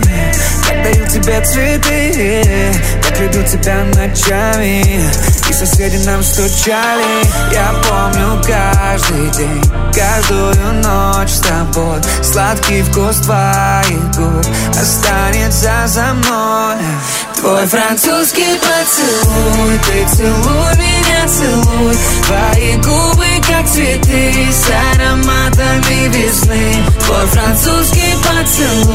[0.68, 2.74] Как дарил тебе цветы?
[3.04, 7.06] Как любил тебя ночами соседи нам стучали.
[7.52, 9.62] Я помню каждый день
[9.94, 12.00] Каждую ночь с тобой.
[12.24, 14.46] Сладкий вкус твоих губ
[14.80, 16.78] Останется за мной.
[17.36, 21.96] Твой французский поцелуй Ты целуй меня, целуй.
[22.26, 26.86] Твои губы как цветы С ароматами весны.
[27.06, 28.91] Твой французский поцелуй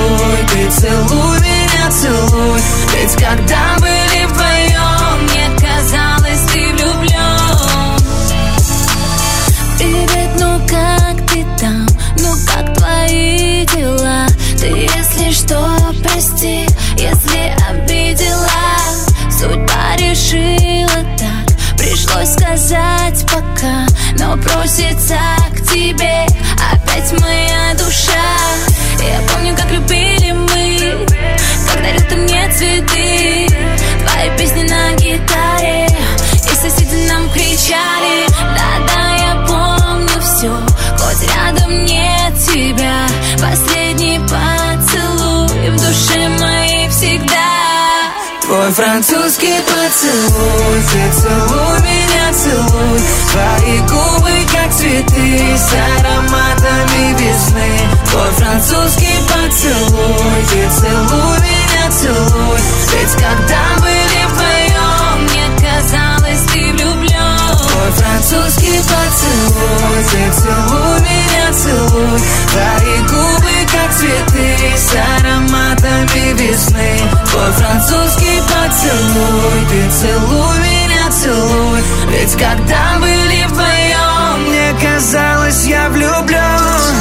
[49.57, 53.01] французский поцелуй Ты целуй меня, целуй.
[53.33, 57.89] Твои губы как цветы С ароматами весны.
[58.11, 62.61] Твой французский поцелуй Ты целуй меня, целуй.
[62.93, 72.21] Ведь когда были вдвоем Мне казалось, ты влюблен Твой французский поцелуй Ты целуй меня, целуй.
[72.51, 77.01] Твои губы как цветы С ароматами весны.
[77.31, 78.26] Твой французский
[78.67, 86.97] поцелуй Ты целуй меня, целуй Ведь когда были вдвоем Мне казалось, я влюблен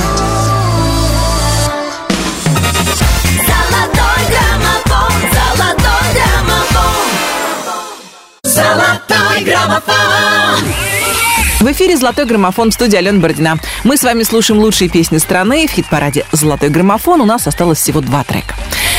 [3.47, 7.03] Золотой граммофон, золотой граммофон
[8.43, 10.05] Золотой граммофон
[11.61, 13.57] В эфире «Золотой граммофон» в студии Алена Бородина.
[13.83, 15.67] Мы с вами слушаем лучшие песни страны.
[15.67, 18.53] В хит-параде «Золотой граммофон» у нас осталось всего два трека.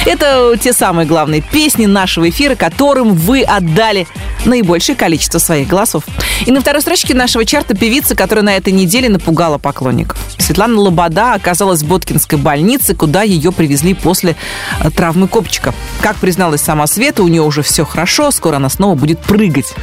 [0.07, 4.07] Это те самые главные песни нашего эфира, которым вы отдали
[4.45, 6.05] наибольшее количество своих голосов.
[6.47, 10.17] И на второй строчке нашего чарта певица, которая на этой неделе напугала поклонников.
[10.39, 14.37] Светлана Лобода оказалась в Боткинской больнице, куда ее привезли после
[14.81, 15.75] э, травмы копчика.
[16.01, 19.75] Как призналась сама Света, у нее уже все хорошо, скоро она снова будет прыгать.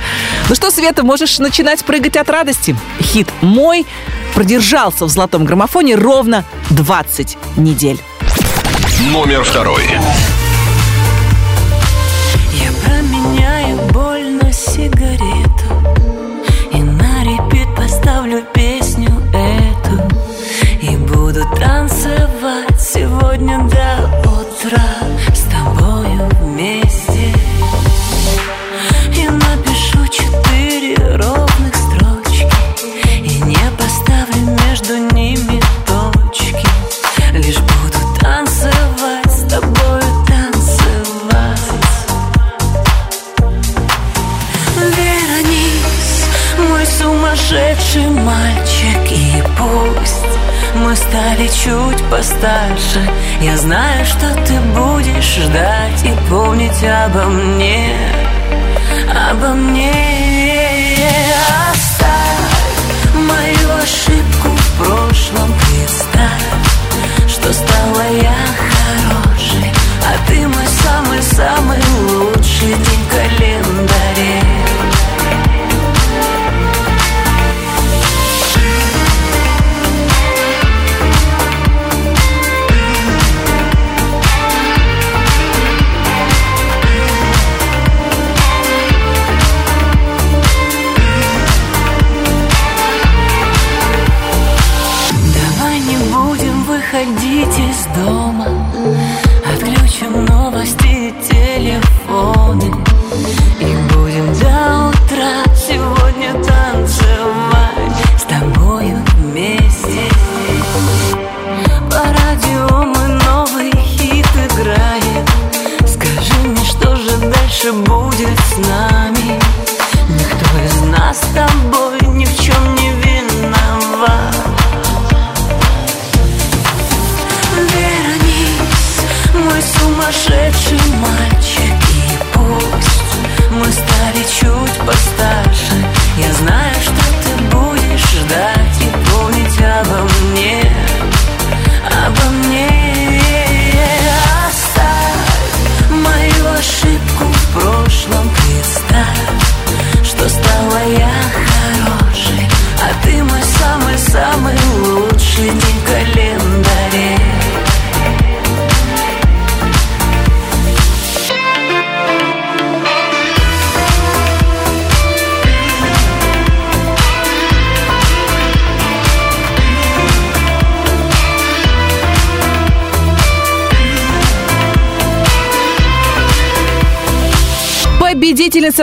[0.47, 2.77] Ну что, Света, можешь начинать прыгать от радости.
[3.01, 3.85] Хит «Мой»
[4.33, 7.99] продержался в золотом граммофоне ровно 20 недель.
[9.11, 9.83] Номер второй.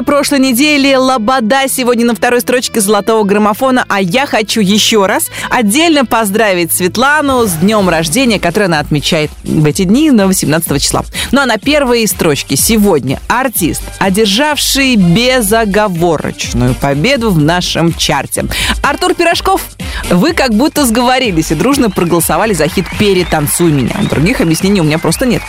[0.01, 5.31] Победительница прошлой недели Лобода сегодня на второй строчке золотого граммофона, а я хочу еще раз
[5.51, 11.05] отдельно поздравить Светлану с днем рождения, который она отмечает в эти дни на 18 числа.
[11.33, 18.45] Ну а на первой строчке сегодня артист, одержавший безоговорочную победу в нашем чарте.
[18.83, 19.63] Артур Пирожков,
[20.11, 23.97] вы как будто сговорились и дружно проголосовали за хит «Перетанцуй меня».
[24.09, 25.43] Других объяснений у меня просто нет.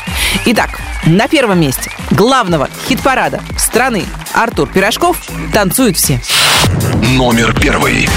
[0.45, 4.03] Итак, на первом месте главного хит-парада страны
[4.41, 5.21] Артур Пирожков
[5.53, 6.19] «Танцуют все».
[7.15, 8.09] Номер первый.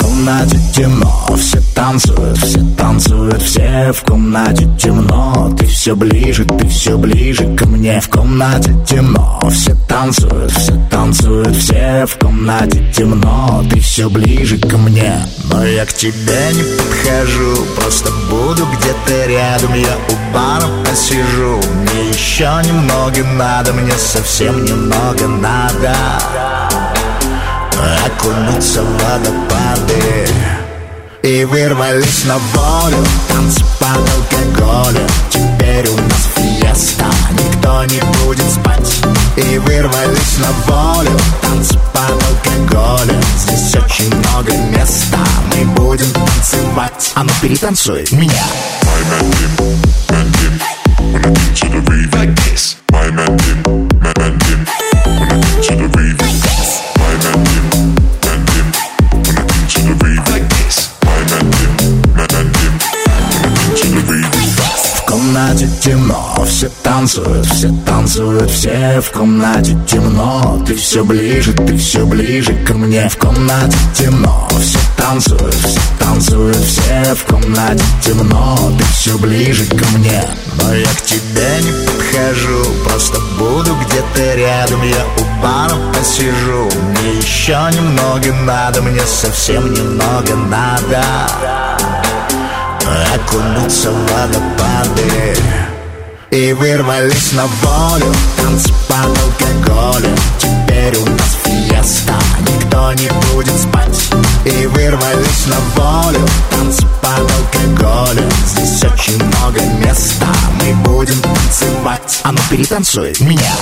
[0.00, 5.54] Комнате темно, все танцуют, все танцуют, все в комнате темно.
[5.58, 8.00] Ты все ближе, ты все ближе ко мне.
[8.00, 13.64] В комнате темно, все танцуют, все танцуют, все в комнате темно.
[13.70, 19.74] Ты все ближе ко мне, но я к тебе не подхожу, просто буду где-то рядом.
[19.74, 26.69] Я у бара посижу, мне еще немного надо, мне совсем немного надо
[28.06, 30.28] окунуться в водопады.
[31.22, 35.06] И вырвались на волю, танцы под алкоголем.
[35.30, 39.00] Теперь у нас фиеста, никто не будет спать.
[39.36, 43.20] И вырвались на волю, танцы под алкоголем.
[43.38, 45.18] Здесь очень много места,
[45.54, 47.12] мы будем танцевать.
[47.14, 48.44] А ну перетанцуй меня.
[52.20, 52.76] Like this.
[52.92, 53.62] My man Tim,
[54.02, 54.60] man, man Tim.
[55.18, 56.68] When I get to the remix.
[56.98, 57.59] My man Tim,
[65.50, 70.62] комнате темно, все танцуют, все танцуют, все в комнате темно.
[70.64, 73.08] Ты все ближе, ты все ближе ко мне.
[73.08, 78.56] В комнате темно, все танцуют, все танцуют, все в комнате темно.
[78.78, 80.24] Ты все ближе ко мне,
[80.62, 84.82] но я к тебе не подхожу, просто буду где-то рядом.
[84.82, 91.79] Я у бара посижу, мне еще немного надо, мне совсем немного надо
[93.14, 95.36] окунуться в водопады
[96.30, 104.10] И вырвались на волю, танцы под алкоголем Теперь у нас фиеста, никто не будет спать
[104.44, 110.26] И вырвались на волю, танцы под алкоголем Здесь очень много места,
[110.60, 113.52] мы будем танцевать А ну перетанцуй меня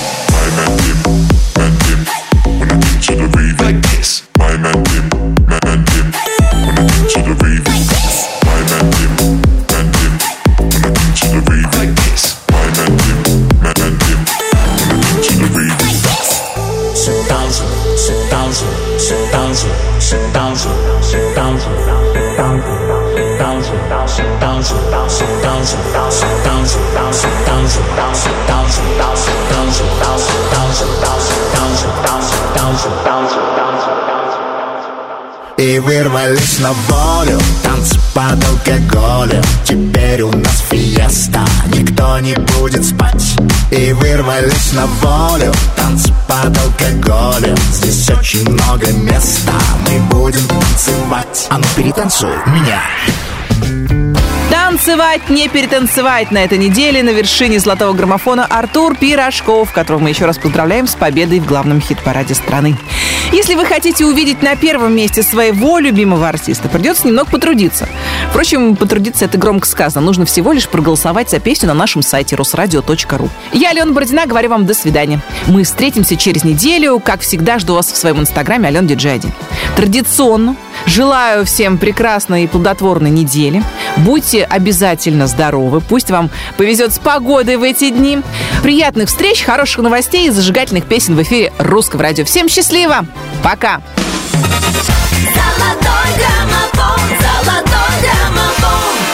[2.58, 3.60] When I get to the remix.
[3.60, 4.22] Like this.
[4.38, 5.08] My man Tim,
[5.46, 6.12] man, man Tim.
[6.66, 8.07] When I get to the remix.
[35.58, 41.44] И вырвались на волю, танцы под алкоголем Теперь у нас фиеста,
[41.74, 43.36] никто не будет спать.
[43.72, 51.48] И вырвались на волю, танцы под алкоголем Здесь очень много места, мы будем танцевать.
[51.50, 54.07] А ну перетанцуй меня
[54.50, 60.24] Танцевать, не перетанцевать на этой неделе на вершине золотого граммофона Артур Пирожков, которого мы еще
[60.24, 62.76] раз поздравляем с победой в главном хит-параде страны.
[63.30, 67.88] Если вы хотите увидеть на первом месте своего любимого артиста, придется немного потрудиться.
[68.30, 70.06] Впрочем, потрудиться это громко сказано.
[70.06, 73.28] Нужно всего лишь проголосовать за песню на нашем сайте русрадио.ру.
[73.52, 75.20] Я, Алена Бородина, говорю вам до свидания.
[75.46, 77.00] Мы встретимся через неделю.
[77.00, 79.28] Как всегда, жду вас в своем инстаграме Алена Диджади.
[79.76, 80.56] Традиционно
[80.86, 83.62] Желаю всем прекрасной и плодотворной недели.
[83.98, 85.80] Будьте обязательно здоровы.
[85.80, 88.20] Пусть вам повезет с погодой в эти дни.
[88.62, 92.24] Приятных встреч, хороших новостей и зажигательных песен в эфире Русского радио.
[92.24, 93.06] Всем счастливо.
[93.42, 93.80] Пока.
[94.32, 99.07] Золотой граммофон, золотой граммофон.